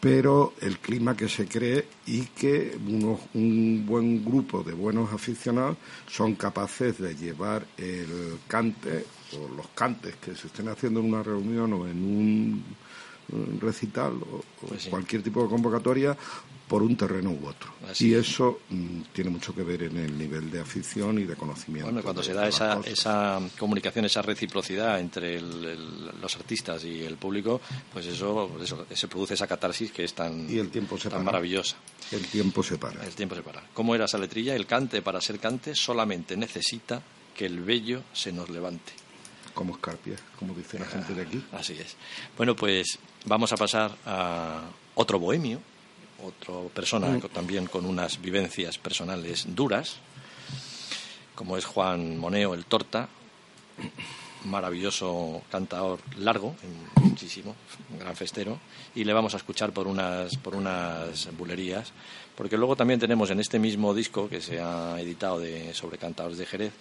pero 0.00 0.52
el 0.60 0.78
clima 0.80 1.16
que 1.16 1.30
se 1.30 1.46
cree 1.48 1.86
y 2.06 2.26
que 2.26 2.76
unos, 2.86 3.20
un 3.32 3.84
buen 3.86 4.22
grupo 4.22 4.62
de 4.62 4.74
buenos 4.74 5.10
aficionados 5.14 5.78
son 6.06 6.34
capaces 6.34 6.98
de 6.98 7.14
llevar 7.16 7.66
el 7.78 8.38
cante 8.46 9.06
o 9.32 9.48
los 9.56 9.68
cantes 9.68 10.16
que 10.16 10.34
se 10.34 10.48
estén 10.48 10.68
haciendo 10.68 11.00
en 11.00 11.06
una 11.06 11.22
reunión 11.22 11.72
o 11.72 11.86
en 11.88 12.04
un 12.04 12.64
recital 13.60 14.12
o, 14.14 14.42
Pues 14.68 14.82
sí. 14.84 14.90
cualquier 14.90 15.22
tipo 15.22 15.42
de 15.42 15.48
convocatoria 15.48 16.16
por 16.68 16.82
un 16.82 16.96
terreno 16.96 17.30
u 17.30 17.46
otro. 17.46 17.70
Así 17.90 18.08
y 18.08 18.14
es. 18.14 18.26
eso 18.28 18.60
mm, 18.70 19.00
tiene 19.12 19.28
mucho 19.30 19.54
que 19.54 19.62
ver 19.62 19.82
en 19.82 19.98
el 19.98 20.16
nivel 20.16 20.50
de 20.50 20.60
afición 20.60 21.18
y 21.18 21.24
de 21.24 21.36
conocimiento. 21.36 21.86
Bueno, 21.90 22.02
cuando 22.02 22.22
se 22.22 22.32
da 22.32 22.48
esa, 22.48 22.80
esa 22.86 23.38
comunicación, 23.58 24.06
esa 24.06 24.22
reciprocidad 24.22 24.98
entre 24.98 25.36
el- 25.36 25.64
el- 25.64 26.20
los 26.20 26.34
artistas 26.36 26.82
y 26.84 27.02
el 27.02 27.16
público, 27.18 27.60
pues 27.92 28.06
eso, 28.06 28.50
eso 28.62 28.86
se 28.94 29.08
produce 29.08 29.34
esa 29.34 29.46
catarsis 29.46 29.92
que 29.92 30.04
es 30.04 30.14
tan, 30.14 30.50
Y 30.50 30.58
el 30.58 30.70
tiempo 30.70 30.96
se 30.96 31.04
tan 31.10 31.18
para. 31.18 31.24
maravillosa. 31.24 31.76
El 32.10 32.26
tiempo 32.26 32.62
se 32.62 32.78
para. 32.78 33.04
El 33.04 33.14
tiempo 33.14 33.34
se 33.34 33.42
para. 33.42 33.62
¿Cómo 33.74 33.94
era 33.94 34.06
esa 34.06 34.16
letrilla? 34.18 34.54
El 34.56 34.66
cante 34.66 35.02
para 35.02 35.20
ser 35.20 35.38
cante 35.38 35.74
solamente 35.74 36.34
necesita 36.36 37.02
que 37.36 37.44
el 37.44 37.60
vello 37.60 38.02
se 38.14 38.32
nos 38.32 38.48
levante. 38.48 38.92
Como 39.52 39.74
escarpia, 39.74 40.16
como 40.38 40.54
dice 40.54 40.78
la 40.78 40.86
gente 40.86 41.14
de 41.14 41.22
aquí. 41.22 41.44
Así 41.52 41.74
es. 41.74 41.94
Bueno, 42.36 42.56
pues 42.56 42.98
vamos 43.24 43.52
a 43.52 43.56
pasar 43.56 43.92
a 44.06 44.62
otro 44.94 45.18
bohemio, 45.18 45.60
otra 46.22 46.54
persona 46.72 47.08
Mm. 47.08 47.20
también 47.32 47.66
con 47.66 47.84
unas 47.84 48.20
vivencias 48.20 48.78
personales 48.78 49.46
duras, 49.54 49.96
como 51.34 51.56
es 51.56 51.64
Juan 51.64 52.16
Moneo, 52.18 52.54
el 52.54 52.64
Torta, 52.64 53.08
maravilloso 54.44 55.42
cantador 55.50 56.00
largo, 56.18 56.54
muchísimo, 56.96 57.54
un 57.90 57.98
gran 57.98 58.14
festero, 58.14 58.58
y 58.94 59.04
le 59.04 59.12
vamos 59.12 59.34
a 59.34 59.38
escuchar 59.38 59.72
por 59.72 59.86
unas, 59.86 60.36
por 60.36 60.54
unas 60.54 61.34
bulerías, 61.36 61.92
porque 62.36 62.56
luego 62.56 62.76
también 62.76 63.00
tenemos 63.00 63.30
en 63.30 63.40
este 63.40 63.58
mismo 63.58 63.94
disco 63.94 64.28
que 64.28 64.40
se 64.40 64.60
ha 64.60 65.00
editado 65.00 65.40
de, 65.40 65.72
sobre 65.74 65.98
cantadores 65.98 66.38
de 66.38 66.46
Jerez, 66.46 66.72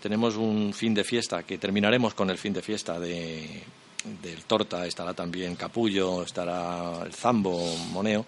tenemos 0.00 0.36
un 0.36 0.72
fin 0.74 0.94
de 0.94 1.04
fiesta 1.04 1.42
que 1.42 1.58
terminaremos 1.58 2.14
con 2.14 2.30
el 2.30 2.38
fin 2.38 2.52
de 2.52 2.62
fiesta 2.62 2.98
de, 2.98 3.62
del 4.04 4.44
Torta, 4.44 4.86
estará 4.86 5.14
también 5.14 5.56
Capullo, 5.56 6.22
estará 6.22 7.02
el 7.04 7.12
Zambo, 7.12 7.58
Moneo. 7.90 8.24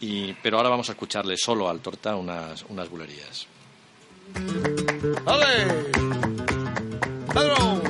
Y, 0.00 0.32
pero 0.34 0.56
ahora 0.56 0.70
vamos 0.70 0.88
a 0.88 0.92
escucharle 0.92 1.36
solo 1.36 1.68
al 1.68 1.80
Torta 1.80 2.16
unas, 2.16 2.64
unas 2.68 2.88
bulerías. 2.88 3.46
¡Pedro! 7.32 7.80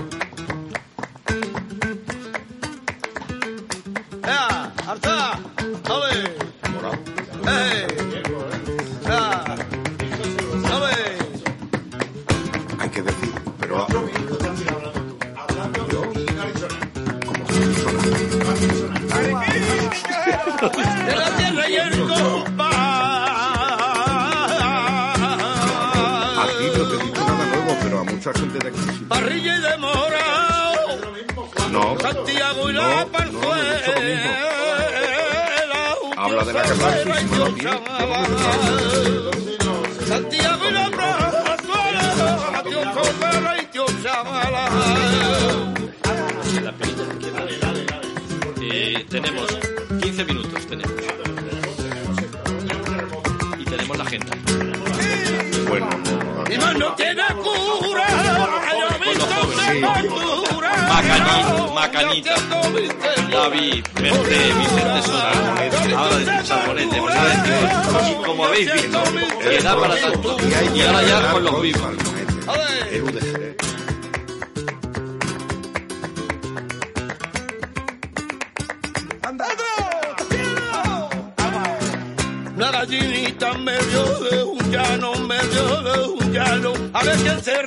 ¡Ea! 4.24 4.72
¡Arta! 4.86 5.32
¡Ale! 5.84 6.24
¡Eh! 7.48 7.86
¡Ea! 9.06 9.44
¡Ale! 10.64 11.18
Hay 12.78 12.90
que 12.90 13.02
decir, 13.02 13.32
pero... 13.58 13.86
no, 32.72 33.04
no, 33.04 33.56
he 33.56 33.76
hecho. 33.76 33.92
Habla 36.16 36.44
de 36.44 36.52
la 36.52 36.62
Macanita, 61.74 62.34
David, 63.30 63.84
Verde, 63.94 64.52
Vicente 64.58 65.02
Sora, 65.02 65.32
ahora 65.96 66.16
de 66.16 66.24
Charbonete, 66.44 67.00
pues, 67.00 67.14
y 68.10 68.14
como 68.24 68.44
habéis 68.46 68.72
visto, 68.72 69.02
que 69.40 69.62
da 69.62 69.76
para 69.78 69.96
tanto, 69.96 70.36
y 70.74 70.80
ahora 70.82 71.02
ya 71.02 71.32
con 71.32 71.44
los 71.44 71.62
vivos. 71.62 71.82
Una 82.56 82.70
gallinita 82.72 83.54
medio 83.54 84.02
de 84.20 84.42
un 84.42 84.70
llano, 84.70 85.14
medio 85.14 85.82
de 85.82 86.08
un 86.08 86.32
llano, 86.32 86.72
a 86.92 87.02
ver 87.04 87.16
quién 87.16 87.42
se 87.42 87.62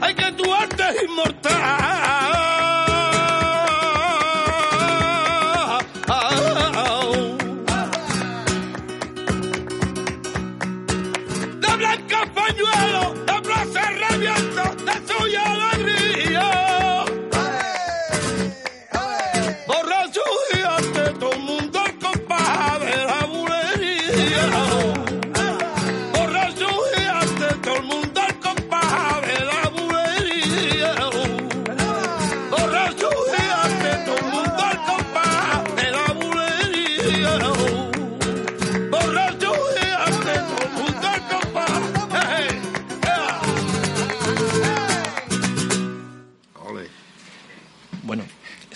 Hay 0.00 0.14
que 0.14 0.32
tu 0.32 0.54
arte 0.54 0.84
inmortal. 1.04 2.07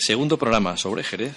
Segundo 0.03 0.37
programa 0.37 0.75
sobre 0.77 1.03
Jerez. 1.03 1.33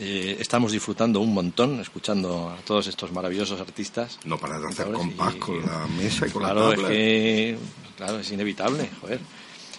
Eh, 0.00 0.36
estamos 0.40 0.70
disfrutando 0.72 1.20
un 1.20 1.34
montón 1.34 1.80
escuchando 1.80 2.50
a 2.50 2.56
todos 2.64 2.86
estos 2.86 3.10
maravillosos 3.12 3.60
artistas. 3.60 4.18
No 4.24 4.38
para 4.38 4.58
de 4.60 4.68
hacer 4.68 4.90
compás 4.92 5.34
con 5.36 5.60
la 5.66 5.86
mesa 5.88 6.26
y 6.26 6.30
con 6.30 6.42
Claro, 6.42 6.68
la 6.68 6.74
es 6.74 6.74
tabla. 6.76 6.88
que 6.88 7.58
claro, 7.96 8.18
es 8.20 8.30
inevitable, 8.32 8.88
joder. 9.00 9.20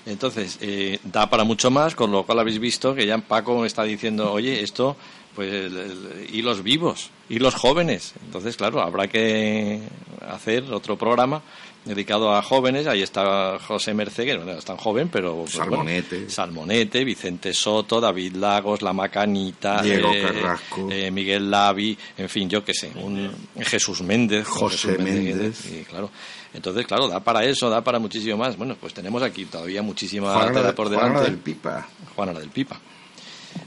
Entonces, 0.06 0.58
eh, 0.62 1.00
da 1.04 1.30
para 1.30 1.44
mucho 1.44 1.72
más, 1.72 1.96
con 1.96 2.12
lo 2.12 2.24
cual 2.26 2.40
habéis 2.40 2.60
visto 2.60 2.94
que 2.96 3.06
ya 3.06 3.18
Paco 3.20 3.66
está 3.66 3.84
diciendo, 3.84 4.32
oye, 4.32 4.62
esto, 4.62 4.96
pues, 5.36 5.52
el- 5.52 5.78
el- 5.78 6.28
y 6.36 6.42
los 6.42 6.64
vivos, 6.64 7.12
y 7.30 7.40
los 7.40 7.56
jóvenes. 7.56 8.14
Entonces, 8.26 8.56
claro, 8.58 8.82
habrá 8.82 9.08
que 9.08 9.80
hacer 10.28 10.64
otro 10.72 10.98
programa 10.98 11.42
dedicado 11.86 12.36
a 12.36 12.42
jóvenes. 12.42 12.88
Ahí 12.88 13.02
está 13.02 13.58
José 13.60 13.94
Merced, 13.94 14.26
que 14.26 14.36
bueno, 14.38 14.52
es 14.52 14.66
tan 14.66 14.78
joven, 14.78 15.10
pero... 15.10 15.36
pues, 15.38 15.56
bueno, 15.56 15.72
Salmonete. 15.72 16.30
Salmonete, 16.30 17.04
Vicente 17.04 17.54
Soto, 17.54 18.02
David 18.02 18.36
Lagos, 18.36 18.82
La 18.82 18.94
Macanita, 18.94 19.82
Diego 19.82 20.12
eh, 20.14 20.22
Carrasco. 20.22 20.88
eh, 20.92 21.10
Miguel 21.12 21.50
Lavi, 21.50 21.98
en 22.18 22.30
fin, 22.30 22.50
yo 22.50 22.64
qué 22.64 22.74
sé, 22.74 22.92
un 22.96 23.32
Jesús 23.60 24.02
Méndez. 24.02 24.46
José 24.48 24.98
Méndez. 24.98 25.58
Sí, 25.58 25.86
claro. 25.88 26.12
Entonces, 26.54 26.86
claro, 26.88 27.08
da 27.08 27.20
para 27.20 27.44
eso, 27.46 27.70
da 27.70 27.84
para 27.84 28.00
muchísimo 28.00 28.38
más. 28.38 28.58
Bueno, 28.58 28.76
pues 28.80 28.94
tenemos 28.94 29.22
aquí 29.22 29.46
todavía 29.46 29.82
muchísima 29.84 30.34
Juana, 30.34 30.74
por 30.74 30.88
Juana 30.88 31.08
delante. 31.08 31.30
del 31.30 31.38
Pipa. 31.40 31.88
Juana 32.16 32.34
del 32.34 32.50
Pipa. 32.50 32.80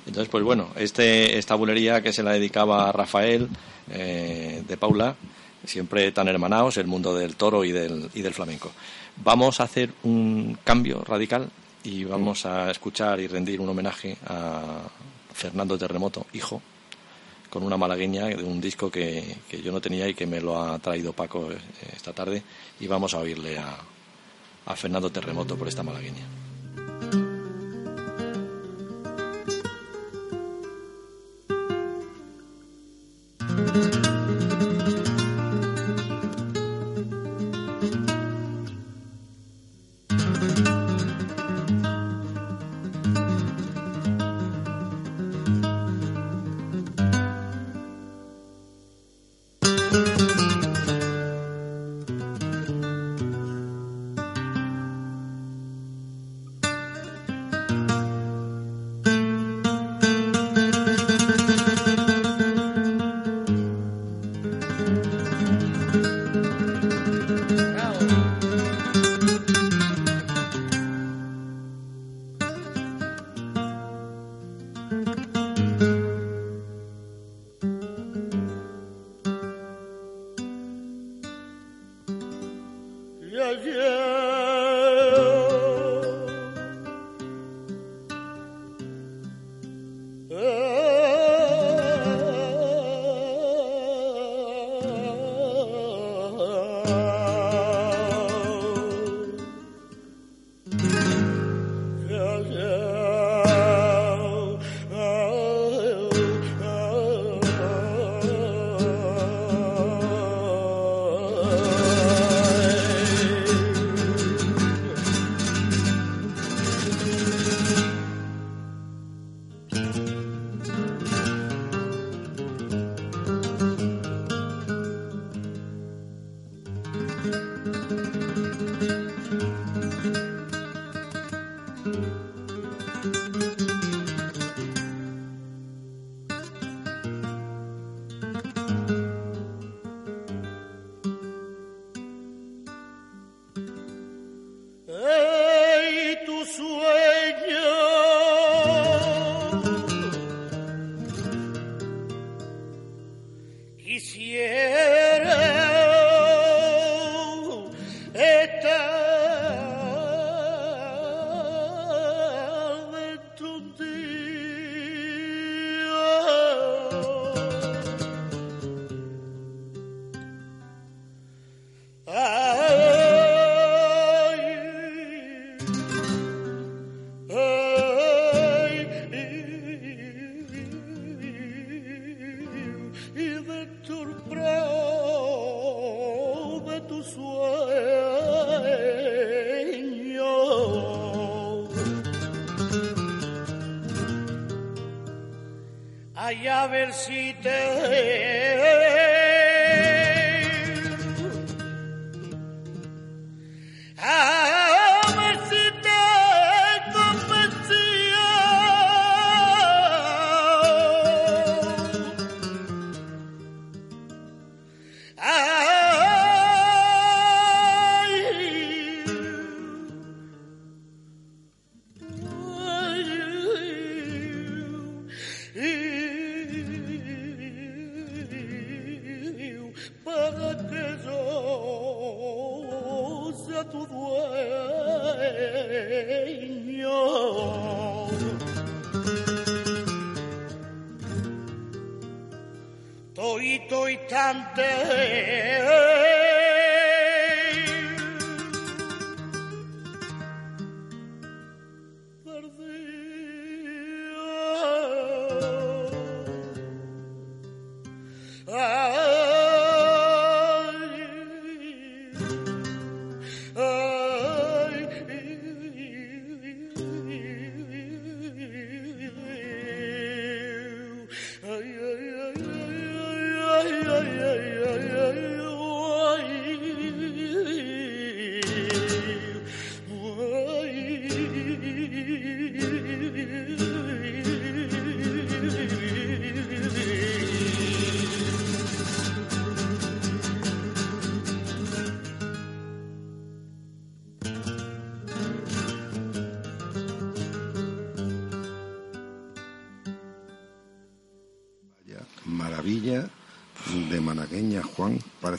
Entonces, 0.06 0.28
pues 0.28 0.42
bueno, 0.44 0.70
este, 0.76 1.38
esta 1.38 1.54
bulería 1.54 2.02
que 2.02 2.12
se 2.12 2.22
la 2.22 2.32
dedicaba 2.32 2.88
a 2.88 2.92
Rafael 2.92 3.48
eh, 3.90 4.62
de 4.66 4.76
Paula, 4.76 5.14
siempre 5.64 6.10
tan 6.12 6.28
hermanados, 6.28 6.76
el 6.76 6.86
mundo 6.86 7.14
del 7.14 7.36
toro 7.36 7.64
y 7.64 7.72
del, 7.72 8.10
y 8.14 8.22
del 8.22 8.34
flamenco. 8.34 8.70
Vamos 9.16 9.60
a 9.60 9.64
hacer 9.64 9.92
un 10.02 10.58
cambio 10.64 11.02
radical 11.04 11.50
y 11.84 12.04
vamos 12.04 12.46
a 12.46 12.70
escuchar 12.70 13.20
y 13.20 13.26
rendir 13.26 13.60
un 13.60 13.68
homenaje 13.68 14.16
a 14.26 14.82
Fernando 15.32 15.76
Terremoto, 15.76 16.26
hijo, 16.32 16.62
con 17.50 17.62
una 17.62 17.76
malagueña 17.76 18.26
de 18.26 18.42
un 18.42 18.60
disco 18.60 18.90
que, 18.90 19.36
que 19.48 19.60
yo 19.60 19.72
no 19.72 19.80
tenía 19.80 20.08
y 20.08 20.14
que 20.14 20.26
me 20.26 20.40
lo 20.40 20.62
ha 20.62 20.78
traído 20.78 21.12
Paco 21.12 21.50
eh, 21.52 21.58
esta 21.94 22.12
tarde 22.12 22.42
y 22.80 22.86
vamos 22.86 23.14
a 23.14 23.18
oírle 23.18 23.58
a, 23.58 23.76
a 24.66 24.76
Fernando 24.76 25.10
Terremoto 25.10 25.56
por 25.56 25.68
esta 25.68 25.82
malagueña. 25.82 26.26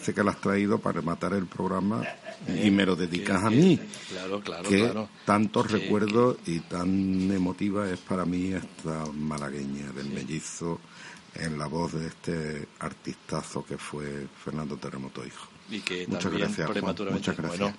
Parece 0.04 0.16
que 0.16 0.24
la 0.26 0.32
has 0.32 0.42
traído 0.42 0.80
para 0.80 1.00
rematar 1.00 1.32
el 1.34 1.46
programa 1.46 2.04
y 2.62 2.70
me 2.72 2.86
lo 2.86 2.94
dedicas 2.94 3.42
a 3.42 3.50
mí. 3.50 3.80
Claro, 4.10 4.42
claro, 4.42 4.68
que 4.68 4.80
claro. 4.80 5.10
tantos 5.26 5.68
Sí, 5.68 5.72
recuerdos 5.78 6.36
y 6.46 6.60
tan 6.60 7.32
emotiva 7.32 7.90
es 7.90 8.00
para 8.00 8.26
mí 8.26 8.52
esta 8.52 9.06
malagueña 9.14 9.94
del 9.94 10.10
mellizo 10.10 10.82
en 11.36 11.58
la 11.58 11.68
voz 11.68 11.94
de 11.94 12.08
este 12.08 12.68
artistazo 12.80 13.64
que 13.66 13.78
fue 13.78 14.28
Fernando 14.44 14.76
Terremoto 14.76 15.26
Hijo. 15.26 15.48
y 15.72 15.80
que 15.80 16.06
Muchas 16.06 16.24
también 16.24 16.42
gracias, 16.48 16.66
Juan, 16.68 16.74
prematuramente 16.74 17.20
muchas 17.32 17.38
gracias. 17.38 17.60
bueno 17.60 17.76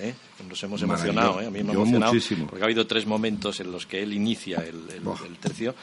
¿eh? 0.00 0.14
nos 0.48 0.62
hemos 0.64 0.82
emocionado 0.82 1.40
¿eh? 1.40 1.46
a 1.46 1.50
mí 1.50 1.62
me 1.62 1.70
ha 1.70 1.74
emocionado 1.74 2.12
muchísimo. 2.12 2.46
porque 2.48 2.62
ha 2.62 2.66
habido 2.66 2.86
tres 2.88 3.06
momentos 3.06 3.60
en 3.60 3.70
los 3.72 3.86
que 3.86 4.02
él 4.02 4.12
inicia 4.12 4.58
el, 4.58 4.82
el- 4.90 5.02
el 5.26 5.38
tercio 5.38 5.74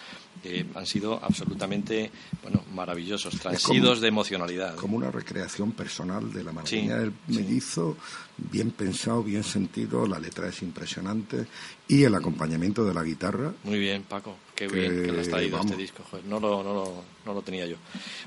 que 0.46 0.66
han 0.76 0.86
sido 0.86 1.20
absolutamente 1.24 2.12
bueno 2.44 2.62
maravillosos 2.74 3.32
como- 3.34 3.42
transidos 3.44 4.00
de 4.02 4.08
emocionalidad 4.10 4.76
Como 4.76 4.98
una 4.98 5.10
recreación 5.10 5.72
personal 5.72 6.32
de 6.32 6.44
la 6.44 6.52
malagueña 6.52 6.96
Sí, 6.96 7.00
del 7.02 7.12
sí. 7.30 7.36
mellizo, 7.42 7.98
bien 8.38 8.70
pensado, 8.72 9.24
bien 9.24 9.44
sentido, 9.44 10.06
la 10.08 10.20
letra 10.20 10.48
es 10.50 10.62
impresionante 10.62 11.48
y 11.88 12.04
el 12.04 12.14
acompañamiento 12.16 12.86
de 12.86 12.94
la 12.94 13.04
guitarra 13.04 13.54
Muy 13.64 13.80
bien, 13.80 14.04
Paco. 14.04 14.36
Qué 14.56 14.68
Que, 14.68 14.76
bien 14.80 15.04
que 15.04 15.12
lo 15.12 15.20
has 15.22 15.28
traído 15.30 15.58
vamos. 15.58 15.72
este 15.72 15.82
disco. 15.82 16.04
joder, 16.10 16.26
no, 16.26 16.40
lo, 16.40 16.64
no, 16.64 16.74
lo, 16.74 17.04
no 17.26 17.34
lo 17.34 17.42
tenía 17.42 17.66
yo. 17.66 17.76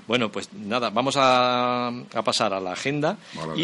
Bueno, 0.06 0.30
pues 0.30 0.50
nada, 0.52 0.90
vamos 0.90 1.14
a, 1.16 1.88
a 1.88 2.22
pasar 2.22 2.52
a 2.52 2.60
la 2.60 2.72
agenda. 2.72 3.16
A 3.40 3.46
la 3.46 3.56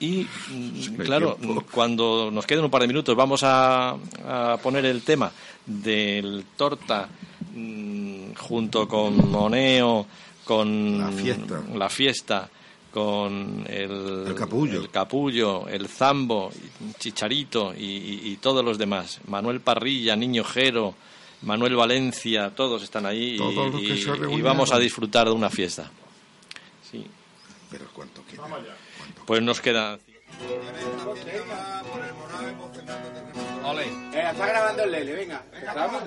y, 0.00 0.26
mm, 0.50 0.94
claro, 0.96 1.36
tiempo. 1.36 1.64
cuando 1.72 2.30
nos 2.30 2.44
queden 2.46 2.64
un 2.64 2.70
par 2.70 2.82
de 2.82 2.88
minutos, 2.88 3.16
vamos 3.16 3.40
a, 3.42 3.90
a 4.26 4.58
poner 4.62 4.84
el 4.84 5.00
tema 5.02 5.32
del 5.66 6.44
torta 6.56 7.08
mm, 7.54 7.99
junto 8.36 8.86
con 8.88 9.30
Moneo, 9.30 10.06
con 10.44 10.98
La 10.98 11.10
fiesta. 11.12 11.60
la 11.74 11.88
fiesta, 11.88 12.48
con 12.92 13.64
el, 13.68 14.24
El 14.28 14.34
capullo. 14.34 14.80
el 14.80 14.90
capullo, 14.90 15.68
el 15.68 15.86
zambo, 15.88 16.50
Chicharito 16.98 17.72
y, 17.74 17.84
y- 17.84 18.20
y 18.32 18.36
todos 18.38 18.64
los 18.64 18.78
demás. 18.78 19.20
Manuel 19.28 19.60
Parrilla, 19.60 20.16
Niño 20.16 20.42
Jero, 20.44 20.94
Manuel 21.42 21.76
Valencia, 21.76 22.50
todos 22.54 22.82
están 22.82 23.06
ahí 23.06 23.34
y- 23.34 23.38
Todos 23.38 23.72
los 23.72 23.80
que 23.80 23.94
y, 23.94 24.02
se 24.02 24.10
y 24.32 24.42
vamos 24.42 24.72
a 24.72 24.78
disfrutar 24.78 25.26
de 25.28 25.32
una 25.32 25.50
fiesta. 25.50 25.90
Sí, 26.90 27.06
pero 27.70 27.86
cuánto 27.92 28.22
queda. 28.26 28.42
cuánto 28.42 29.24
pues 29.26 29.40
nos 29.42 29.60
queda. 29.60 29.98
Ole. 33.64 33.84
Eh, 33.84 34.30
está 34.32 34.46
grabando 34.46 34.82
el 34.84 34.90
Lele, 34.90 35.12
venga. 35.14 35.44
¿Estamos? 35.52 36.02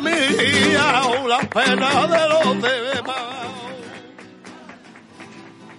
Mía, 0.00 1.02
la 1.26 1.40
pena 1.40 2.06
de 2.06 2.28
los 2.28 2.62
demás. 2.62 3.16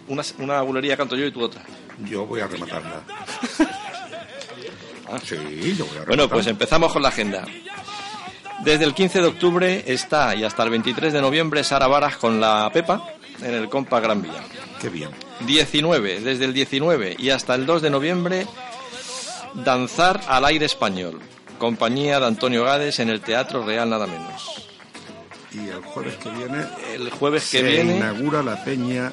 Una, 0.07 0.23
una 0.39 0.61
bulería 0.61 0.97
canto 0.97 1.15
yo 1.15 1.25
y 1.25 1.31
tú 1.31 1.43
otra. 1.43 1.61
Yo 2.09 2.25
voy 2.25 2.41
a 2.41 2.47
rematarla. 2.47 3.01
Ah, 5.13 5.19
sí, 5.23 5.35
yo 5.77 5.85
voy 5.85 5.97
a 5.97 5.99
rematar. 5.99 6.07
Bueno, 6.07 6.29
pues 6.29 6.47
empezamos 6.47 6.91
con 6.93 7.01
la 7.01 7.09
agenda. 7.09 7.45
Desde 8.63 8.85
el 8.85 8.93
15 8.93 9.21
de 9.21 9.27
octubre 9.27 9.83
está 9.87 10.35
y 10.35 10.43
hasta 10.43 10.63
el 10.63 10.69
23 10.69 11.13
de 11.13 11.21
noviembre 11.21 11.63
Sara 11.63 11.87
Varas 11.87 12.17
con 12.17 12.39
la 12.39 12.69
Pepa 12.71 13.07
en 13.41 13.53
el 13.55 13.69
Compa 13.69 13.99
Gran 13.99 14.21
Vía. 14.21 14.43
Qué 14.79 14.89
bien. 14.89 15.09
19, 15.45 16.21
desde 16.21 16.45
el 16.45 16.53
19 16.53 17.15
y 17.17 17.29
hasta 17.31 17.55
el 17.55 17.65
2 17.65 17.81
de 17.81 17.89
noviembre, 17.89 18.47
Danzar 19.53 20.21
al 20.27 20.45
aire 20.45 20.65
español, 20.65 21.19
compañía 21.61 22.19
de 22.19 22.25
Antonio 22.25 22.63
Gades 22.65 22.99
en 22.99 23.09
el 23.09 23.21
Teatro 23.21 23.63
Real 23.63 23.87
nada 23.89 24.07
menos. 24.07 24.67
Y 25.53 25.67
el 25.69 25.81
jueves 25.81 26.15
que 26.17 26.29
viene 26.31 26.65
El 26.93 27.09
jueves 27.11 27.43
que 27.51 27.59
se 27.59 27.63
viene, 27.63 27.97
inaugura 27.97 28.41
la 28.41 28.63
peña 28.63 29.11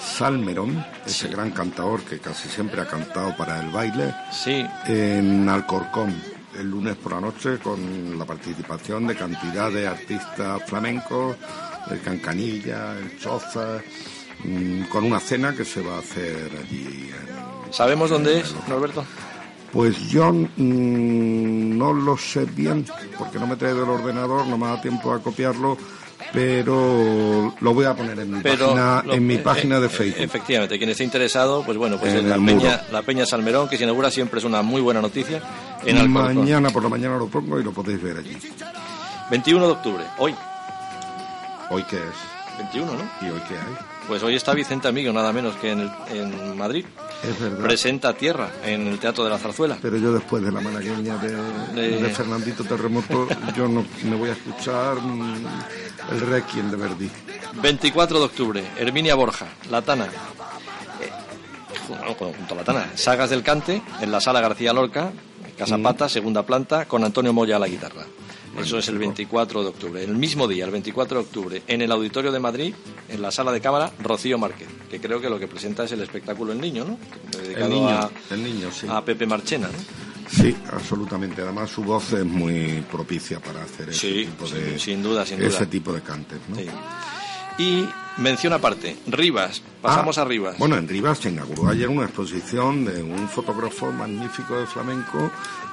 Salmerón, 0.00 0.84
ese 1.06 1.28
gran 1.28 1.50
cantador 1.52 2.02
que 2.02 2.18
casi 2.18 2.48
siempre 2.48 2.80
ha 2.82 2.86
cantado 2.86 3.34
para 3.36 3.60
el 3.60 3.70
baile, 3.70 4.14
sí, 4.30 4.64
en 4.86 5.48
Alcorcón, 5.48 6.14
el 6.58 6.70
lunes 6.70 6.96
por 6.96 7.12
la 7.12 7.20
noche, 7.20 7.58
con 7.58 8.18
la 8.18 8.24
participación 8.24 9.06
de 9.06 9.16
cantidad 9.16 9.70
de 9.70 9.86
artistas 9.88 10.62
flamencos, 10.66 11.36
el 11.90 12.00
Cancanilla, 12.02 12.92
el 12.98 13.18
Choza, 13.18 13.80
mm, 14.44 14.82
con 14.84 15.04
una 15.04 15.20
cena 15.20 15.54
que 15.54 15.64
se 15.64 15.80
va 15.80 15.96
a 15.96 16.00
hacer 16.00 16.50
allí. 16.62 17.10
en- 17.10 17.72
¿sabemos 17.72 18.10
dónde 18.10 18.40
es, 18.40 18.54
Norberto? 18.68 19.04
Pues 19.72 20.08
yo 20.10 20.32
mm, 20.32 20.46
no 21.78 21.92
lo 21.92 22.16
sé 22.16 22.44
bien, 22.46 22.86
porque 23.18 23.38
no 23.38 23.46
me 23.46 23.54
he 23.54 23.56
traído 23.56 23.84
el 23.84 23.90
ordenador, 23.90 24.46
no 24.46 24.56
me 24.56 24.66
da 24.66 24.80
tiempo 24.80 25.12
a 25.12 25.20
copiarlo, 25.22 25.76
pero 26.32 27.54
lo 27.60 27.74
voy 27.74 27.84
a 27.84 27.94
poner 27.94 28.18
en 28.20 28.30
mi 28.32 28.40
Pero 28.42 28.66
página, 28.68 29.02
lo- 29.04 29.14
en 29.14 29.26
mi 29.26 29.34
eh, 29.34 29.38
página 29.38 29.80
de 29.80 29.86
eh, 29.86 29.90
Facebook. 29.90 30.22
Efectivamente, 30.22 30.78
quien 30.78 30.90
esté 30.90 31.04
interesado, 31.04 31.62
pues 31.64 31.76
bueno, 31.76 31.98
pues 31.98 32.14
En 32.14 32.28
la 32.28 32.36
Peña, 32.36 32.82
la 32.90 33.02
Peña 33.02 33.26
Salmerón, 33.26 33.68
que 33.68 33.76
se 33.76 33.84
inaugura 33.84 34.10
siempre 34.10 34.38
es 34.38 34.44
una 34.44 34.62
muy 34.62 34.80
buena 34.80 35.00
noticia 35.02 35.42
en 35.84 35.98
Alcorcón. 35.98 36.36
Mañana 36.36 36.70
por 36.70 36.82
la 36.82 36.88
mañana 36.88 37.18
lo 37.18 37.26
pongo 37.28 37.58
y 37.60 37.64
lo 37.64 37.72
podéis 37.72 38.02
ver 38.02 38.18
allí. 38.18 38.36
21 39.30 39.66
de 39.66 39.72
octubre, 39.72 40.04
hoy, 40.18 40.34
¿Hoy 41.68 41.82
qué 41.90 41.96
es? 41.96 42.58
21, 42.58 42.92
¿no? 42.92 43.26
¿Y 43.26 43.30
hoy 43.30 43.40
qué 43.48 43.54
hay? 43.54 43.76
Pues 44.06 44.22
hoy 44.22 44.36
está 44.36 44.54
Vicente 44.54 44.86
Amigo, 44.88 45.12
nada 45.12 45.32
menos 45.32 45.56
que 45.56 45.72
en, 45.72 45.80
el- 45.80 45.90
en 46.10 46.56
Madrid. 46.56 46.86
Presenta 47.62 48.12
Tierra 48.14 48.50
en 48.64 48.86
el 48.86 48.98
Teatro 48.98 49.24
de 49.24 49.30
la 49.30 49.38
Zarzuela. 49.38 49.78
Pero 49.80 49.96
yo 49.96 50.12
después 50.12 50.42
de 50.44 50.52
la 50.52 50.60
malagueña 50.60 51.16
de, 51.18 51.34
De- 51.74 52.02
de 52.02 52.08
Fernandito 52.10 52.64
Terremoto, 52.64 53.26
yo 53.56 53.68
no 53.68 53.84
me 54.04 54.16
voy 54.16 54.28
a 54.30 54.32
escuchar 54.32 54.96
mm, 55.00 55.46
el 56.12 56.20
Requiem 56.20 56.70
de 56.70 56.76
Verdi. 56.76 57.10
24 57.62 58.18
de 58.18 58.24
octubre, 58.24 58.64
Herminia 58.78 59.14
Borja, 59.14 59.46
La 59.70 59.82
Tana. 59.82 60.06
Eh, 60.06 61.10
ju- 61.88 62.34
junto 62.36 62.54
a 62.54 62.56
La 62.58 62.64
Tana, 62.64 62.90
Sagas 62.94 63.30
del 63.30 63.42
Cante, 63.42 63.82
en 64.00 64.12
la 64.12 64.20
Sala 64.20 64.40
García 64.40 64.72
Lorca, 64.72 65.10
Casa 65.56 65.78
Pata, 65.78 66.08
segunda 66.08 66.44
planta, 66.44 66.84
con 66.86 67.02
Antonio 67.02 67.32
Moya 67.32 67.56
a 67.56 67.58
la 67.58 67.66
guitarra. 67.68 68.02
Eso 68.60 68.78
es 68.78 68.88
el 68.88 68.98
24 68.98 69.62
de 69.62 69.68
octubre. 69.68 70.02
El 70.04 70.14
mismo 70.16 70.46
día, 70.48 70.64
el 70.64 70.70
24 70.70 71.18
de 71.18 71.24
octubre, 71.24 71.62
en 71.66 71.82
el 71.82 71.92
Auditorio 71.92 72.32
de 72.32 72.38
Madrid, 72.40 72.74
en 73.08 73.22
la 73.22 73.30
sala 73.30 73.52
de 73.52 73.60
cámara, 73.60 73.90
Rocío 74.02 74.38
Márquez, 74.38 74.68
que 74.90 75.00
creo 75.00 75.20
que 75.20 75.28
lo 75.30 75.38
que 75.38 75.46
presenta 75.48 75.84
es 75.84 75.92
el 75.92 76.00
espectáculo 76.02 76.52
El 76.52 76.60
Niño, 76.60 76.84
¿no? 76.84 76.98
Dedicado 77.38 77.66
El 77.66 77.70
niño, 77.72 77.88
a, 77.88 78.10
el 78.30 78.42
niño, 78.44 78.70
sí. 78.72 78.86
a 78.90 79.04
Pepe 79.04 79.26
Marchena, 79.26 79.68
¿no? 79.68 80.06
Sí, 80.28 80.56
absolutamente. 80.72 81.42
Además 81.42 81.70
su 81.70 81.84
voz 81.84 82.12
es 82.12 82.24
muy 82.24 82.84
propicia 82.90 83.38
para 83.40 83.62
hacer 83.62 83.90
ese 83.90 83.98
Sí, 84.00 84.24
tipo 84.26 84.48
de 84.48 84.78
sin 84.78 85.02
duda, 85.02 85.24
sin 85.24 85.38
duda. 85.38 85.48
ese 85.48 85.66
tipo 85.66 85.92
de 85.92 86.00
cantes, 86.02 86.38
¿no? 86.48 86.56
Sí. 86.56 86.66
Y 87.58 87.88
mención 88.18 88.52
aparte, 88.52 88.96
Rivas, 89.06 89.62
pasamos 89.80 90.18
Ah, 90.18 90.22
a 90.22 90.24
Rivas. 90.26 90.58
Bueno, 90.58 90.76
en 90.76 90.86
Rivas 90.88 91.18
se 91.18 91.30
inauguró 91.30 91.68
ayer 91.70 91.88
una 91.88 92.04
exposición 92.04 92.84
de 92.84 93.02
un 93.02 93.28
fotógrafo 93.28 93.90
magnífico 93.92 94.58
de 94.58 94.66
flamenco, 94.66 95.30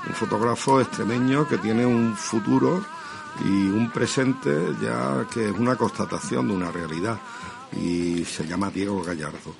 un 0.08 0.14
fotógrafo 0.14 0.82
extremeño 0.82 1.48
que 1.48 1.58
tiene 1.58 1.86
un 1.86 2.16
futuro 2.16 2.84
y 3.46 3.48
un 3.68 3.90
presente 3.92 4.50
ya 4.82 5.26
que 5.34 5.50
es 5.50 5.52
una 5.58 5.76
constatación 5.76 6.48
de 6.48 6.54
una 6.54 6.72
realidad 6.72 7.18
y 7.76 8.24
se 8.26 8.46
llama 8.46 8.70
Diego 8.70 9.02
Gallardo. 9.02 9.56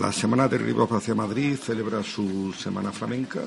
La 0.00 0.10
Semana 0.12 0.48
de 0.48 0.56
Rivas 0.58 0.90
hacia 0.90 1.14
Madrid 1.14 1.56
celebra 1.62 2.02
su 2.02 2.54
Semana 2.58 2.90
Flamenca 2.92 3.40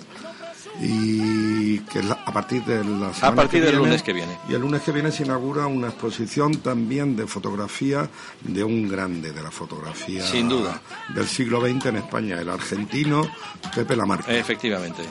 y 0.80 1.80
que 1.80 1.99
es 1.99 2.06
la- 2.06 2.20
a 2.26 2.32
partir 2.32 2.64
de 2.64 2.84
la 2.84 3.14
semana 3.14 3.36
partir 3.36 3.62
del 3.62 3.72
viene- 3.72 3.86
lunes 3.88 4.04
que 4.04 4.14
viene. 4.14 4.38
y 4.47 4.54
el 4.54 4.62
lunes 4.62 4.82
que 4.84 4.91
viene 4.91 5.12
se 5.12 5.24
inaugura 5.24 5.68
una 5.68 5.88
exposición 5.88 6.58
también 6.58 7.16
de 7.16 7.28
fotografía 7.28 8.10
de 8.41 8.64
un 8.64 8.88
grande 8.88 9.32
de 9.32 9.41
la 9.43 9.52
fotografía 9.52 10.26
Sin 10.26 10.47
duda. 10.47 10.80
del 11.10 11.28
siglo 11.28 11.60
XX 11.62 11.88
en 11.88 11.97
España, 11.97 12.39
el 12.39 12.49
argentino 12.49 13.28
Pepe 13.76 13.95
Lamarca. 13.95 14.32
Efectivamente. 14.34 15.04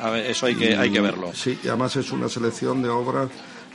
A 0.00 0.10
ver, 0.10 0.26
eso 0.26 0.46
hay 0.46 0.54
que, 0.54 0.76
hay 0.76 0.90
que 0.90 1.00
verlo. 1.00 1.32
Sí, 1.34 1.58
y 1.62 1.68
además 1.68 1.96
es 1.96 2.10
una 2.12 2.28
selección 2.28 2.82
de 2.82 2.88
obras 2.88 3.28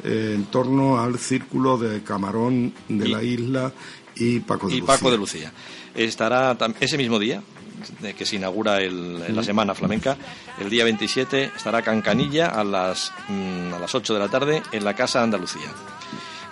eh, 0.04 0.34
en 0.36 0.46
torno 0.46 1.00
al 1.02 1.18
círculo 1.20 1.78
de 1.78 2.02
Camarón 2.04 2.74
de 2.88 3.08
Y- 3.08 3.12
la 3.12 3.24
isla 3.24 3.72
y 4.16 4.40
Paco 4.40 4.68
de 4.68 4.76
y 4.76 4.80
Lucía. 4.82 4.96
Paco 4.96 5.12
de 5.12 5.18
Lucía. 5.18 5.52
Estará 5.96 6.58
ese 6.80 6.98
mismo 6.98 7.20
día 7.20 7.42
que 8.18 8.26
se 8.26 8.36
inaugura 8.36 8.80
el- 8.80 9.36
la 9.36 9.44
Semana 9.44 9.74
Flamenca, 9.74 10.16
el 10.60 10.70
día 10.70 10.84
27 10.84 11.52
estará 11.56 11.82
Cancanilla 11.82 12.48
a 12.48 12.64
las, 12.64 13.12
mm, 13.28 13.74
a 13.74 13.80
las 13.80 13.94
8 13.96 14.14
de 14.14 14.20
la 14.20 14.30
tarde 14.30 14.62
en 14.72 14.84
la 14.86 14.96
Casa 14.96 15.24
Andalucía. 15.24 15.68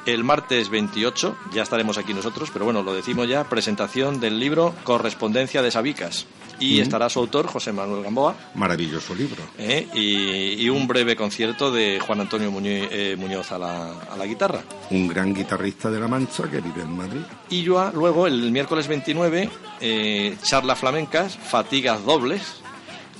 El 0.10 0.24
martes 0.24 0.70
28 0.70 1.38
ya 1.54 1.62
estaremos 1.62 2.00
aquí 2.00 2.16
nosotros, 2.16 2.50
pero 2.52 2.66
bueno, 2.66 2.82
lo 2.82 2.96
decimos 2.96 3.28
ya, 3.28 3.44
presentación 3.44 4.20
del 4.20 4.40
libro 4.40 4.74
Correspondencia 4.84 5.62
de 5.62 5.70
Sabicas. 5.70 6.26
Y 6.60 6.80
estará 6.80 7.10
su 7.10 7.20
autor, 7.20 7.46
José 7.46 7.72
Manuel 7.72 8.04
Gamboa, 8.04 8.36
Maravilloso 8.56 9.14
libro. 9.14 9.44
¿eh? 9.60 9.88
y, 9.94 10.64
y 10.64 10.70
un 10.70 10.88
breve 10.88 11.16
concierto 11.16 11.72
de 11.72 12.00
Juan 12.00 12.22
Antonio 12.22 12.50
Muñoz, 12.50 12.88
eh, 12.92 13.16
Muñoz 13.20 13.52
a, 13.52 13.60
la, 13.60 13.92
a 14.12 14.18
la 14.18 14.26
guitarra. 14.26 14.64
Un 14.90 15.08
gran 15.08 15.32
guitarrista 15.32 15.92
de 15.92 16.00
La 16.00 16.08
Mancha 16.08 16.50
que 16.50 16.60
vive 16.60 16.82
en 16.82 16.98
Madrid. 16.98 17.22
Y 17.52 17.62
yo, 17.62 17.92
luego, 17.94 18.26
el 18.26 18.52
miércoles 18.52 18.88
29, 18.88 19.48
eh, 19.80 20.36
charlas 20.42 20.80
flamencas, 20.80 21.38
fatigas 21.38 22.04
dobles, 22.04 22.42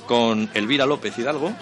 con 0.06 0.50
Elvira 0.54 0.86
López 0.86 1.16
Hidalgo. 1.16 1.54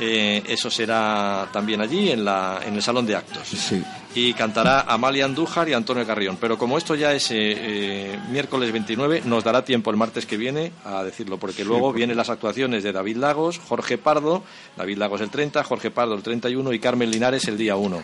Eh, 0.00 0.42
eso 0.48 0.70
será 0.70 1.48
también 1.52 1.80
allí, 1.80 2.10
en, 2.10 2.24
la, 2.24 2.60
en 2.64 2.74
el 2.74 2.82
Salón 2.82 3.06
de 3.06 3.16
Actos. 3.16 3.48
Sí. 3.48 3.82
Y 4.14 4.34
cantará 4.34 4.82
Amalia 4.82 5.24
Andújar 5.24 5.68
y 5.68 5.72
Antonio 5.72 6.06
Carrión. 6.06 6.36
Pero 6.40 6.58
como 6.58 6.76
esto 6.76 6.94
ya 6.94 7.12
es 7.12 7.30
eh, 7.30 7.36
eh, 7.38 8.18
miércoles 8.30 8.72
29, 8.72 9.22
nos 9.24 9.44
dará 9.44 9.64
tiempo 9.64 9.90
el 9.90 9.96
martes 9.96 10.26
que 10.26 10.36
viene 10.36 10.72
a 10.84 11.02
decirlo, 11.02 11.38
porque 11.38 11.64
luego 11.64 11.92
vienen 11.92 12.16
las 12.16 12.30
actuaciones 12.30 12.82
de 12.82 12.92
David 12.92 13.16
Lagos, 13.16 13.58
Jorge 13.58 13.98
Pardo, 13.98 14.42
David 14.76 14.98
Lagos 14.98 15.20
el 15.20 15.30
30, 15.30 15.64
Jorge 15.64 15.90
Pardo 15.90 16.14
el 16.14 16.22
31 16.22 16.72
y 16.72 16.78
Carmen 16.78 17.10
Linares 17.10 17.48
el 17.48 17.56
día 17.56 17.76
1. 17.76 18.02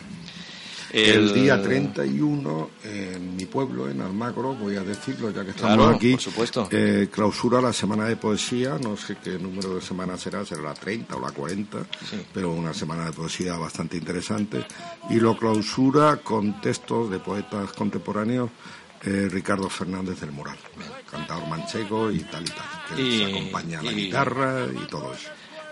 El, 0.93 1.35
día 1.35 1.61
31, 1.61 2.71
en 2.85 3.37
mi 3.37 3.45
pueblo, 3.45 3.89
en 3.91 4.01
Almagro, 4.01 4.55
voy 4.55 4.77
a 4.77 4.81
decirlo 4.83 5.31
ya 5.31 5.45
que 5.45 5.51
estamos 5.51 5.77
Claro, 5.77 5.97
aquí, 5.97 6.13
por 6.13 6.21
supuesto. 6.21 6.69
eh, 6.71 7.09
clausura 7.13 7.61
la 7.61 7.73
Semana 7.73 8.05
de 8.07 8.17
Poesía, 8.17 8.79
no 8.83 8.97
sé 8.97 9.17
qué 9.23 9.39
número 9.39 9.75
de 9.75 9.81
semana 9.83 10.17
será, 10.17 10.45
será 10.47 10.63
la 10.63 10.75
30 10.75 11.17
o 11.17 11.21
la 11.21 11.31
40, 11.31 11.79
pero 12.33 12.53
una 12.53 12.73
semana 12.73 13.05
de 13.05 13.13
poesía 13.13 13.57
bastante 13.57 13.97
interesante, 13.99 14.65
y 15.11 15.17
lo 15.21 15.37
clausura 15.37 16.17
con 16.23 16.61
textos 16.61 17.11
de 17.11 17.19
poetas 17.19 17.73
contemporáneos 17.73 18.51
eh, 19.05 19.29
Ricardo 19.31 19.69
Fernández 19.69 20.21
del 20.21 20.33
Moral, 20.33 20.57
cantador 21.11 21.47
manchego 21.49 22.11
y 22.11 22.19
tal 22.21 22.43
y 22.45 22.49
tal, 22.49 22.97
que 22.97 23.03
Y- 23.03 23.19
se 23.19 23.25
acompaña 23.27 23.83
la 23.83 23.93
y- 23.93 23.95
guitarra 24.07 24.67
y 24.67 24.87
todo 24.89 25.13
eso. 25.15 25.29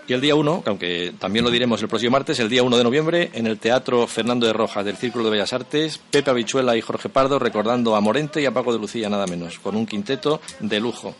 Y 0.07 0.13
el 0.13 0.21
día 0.21 0.35
1, 0.35 0.63
aunque 0.65 1.13
también 1.19 1.43
lo 1.43 1.51
diremos 1.51 1.81
el 1.81 1.89
próximo 1.89 2.11
martes, 2.11 2.39
el 2.39 2.47
día 2.47 2.63
1 2.63 2.77
de 2.77 2.83
noviembre, 2.83 3.29
en 3.33 3.45
el 3.45 3.59
Teatro 3.59 4.07
Fernando 4.07 4.47
de 4.47 4.53
Rojas 4.53 4.85
del 4.85 4.95
Círculo 4.95 5.25
de 5.25 5.31
Bellas 5.31 5.51
Artes, 5.51 5.97
Pepe 5.97 6.29
Habichuela 6.31 6.77
y 6.77 6.81
Jorge 6.81 7.09
Pardo 7.09 7.39
recordando 7.39 7.93
a 7.95 7.99
Morente 7.99 8.41
y 8.41 8.45
a 8.45 8.53
Paco 8.53 8.71
de 8.71 8.79
Lucía, 8.79 9.09
nada 9.09 9.27
menos, 9.27 9.59
con 9.59 9.75
un 9.75 9.85
quinteto 9.85 10.39
de 10.61 10.79
lujo. 10.79 11.13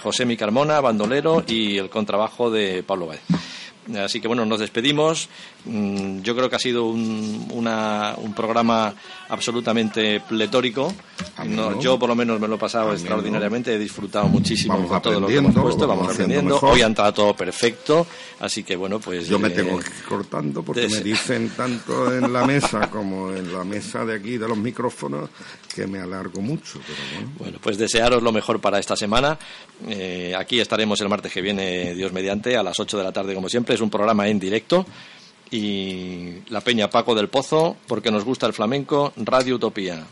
José 0.00 0.24
Mi 0.24 0.36
Carmona, 0.36 0.80
bandolero 0.80 1.42
y 1.46 1.76
el 1.76 1.90
contrabajo 1.90 2.50
de 2.50 2.82
Pablo 2.84 3.08
Báez. 3.08 3.20
Así 4.02 4.20
que 4.20 4.28
bueno, 4.28 4.44
nos 4.46 4.60
despedimos. 4.60 5.28
Mm, 5.64 6.20
Yo 6.22 6.34
creo 6.36 6.48
que 6.48 6.56
ha 6.56 6.60
sido 6.60 6.86
un, 6.86 7.46
una- 7.52 8.14
un 8.16 8.32
programa 8.32 8.94
absolutamente 9.28 10.20
pletórico. 10.20 10.92
No, 11.46 11.80
yo 11.80 11.98
por 11.98 12.08
lo 12.08 12.14
menos 12.14 12.40
me 12.40 12.48
lo 12.48 12.54
he 12.56 12.58
pasado 12.58 12.84
Ameno. 12.84 12.98
extraordinariamente, 12.98 13.74
he 13.74 13.78
disfrutado 13.78 14.26
muchísimo 14.28 14.74
Vamos 14.74 14.88
con 14.90 15.02
todo 15.02 15.20
lo 15.20 15.26
que 15.26 15.36
hemos 15.36 15.54
puesto, 15.54 15.82
lo 15.82 15.88
vamos 15.88 16.02
vamos 16.04 16.14
aprendiendo. 16.14 16.54
mejor. 16.54 16.72
Hoy 16.74 16.82
ha 16.82 16.86
entrado 16.86 17.12
todo 17.12 17.34
perfecto, 17.36 18.06
así 18.40 18.62
que 18.62 18.76
bueno, 18.76 18.98
pues... 19.00 19.28
Yo 19.28 19.38
me 19.38 19.48
eh, 19.48 19.50
tengo 19.52 19.78
que 19.78 19.86
ir 19.86 20.04
cortando 20.08 20.62
porque 20.62 20.82
des- 20.82 20.92
me 20.92 21.00
dicen 21.02 21.50
tanto 21.56 22.12
en 22.14 22.32
la 22.32 22.46
mesa 22.46 22.90
como 22.90 23.32
en 23.32 23.52
la 23.52 23.64
mesa 23.64 24.04
de 24.04 24.14
aquí 24.16 24.38
de 24.38 24.48
los 24.48 24.56
micrófonos 24.58 25.28
que 25.74 25.86
me 25.86 25.98
alargo 26.00 26.40
mucho, 26.40 26.80
pero 26.86 26.98
bueno. 27.14 27.32
Bueno, 27.38 27.58
pues 27.62 27.76
desearos 27.78 28.22
lo 28.22 28.32
mejor 28.32 28.60
para 28.60 28.78
esta 28.78 28.96
semana. 28.96 29.38
Eh, 29.88 30.34
aquí 30.36 30.58
estaremos 30.60 31.00
el 31.00 31.08
martes 31.08 31.32
que 31.32 31.40
viene, 31.42 31.94
Dios 31.94 32.12
mediante, 32.12 32.56
a 32.56 32.62
las 32.62 32.78
8 32.80 32.96
de 32.98 33.04
la 33.04 33.12
tarde, 33.12 33.34
como 33.34 33.48
siempre. 33.48 33.74
Es 33.74 33.80
un 33.80 33.90
programa 33.90 34.26
en 34.28 34.38
directo. 34.40 34.86
Y 35.50 36.42
la 36.48 36.60
Peña 36.60 36.90
Paco 36.90 37.14
del 37.14 37.28
Pozo, 37.28 37.76
porque 37.86 38.10
nos 38.10 38.24
gusta 38.24 38.46
el 38.46 38.52
flamenco, 38.52 39.12
Radio 39.16 39.56
Utopía. 39.56 40.04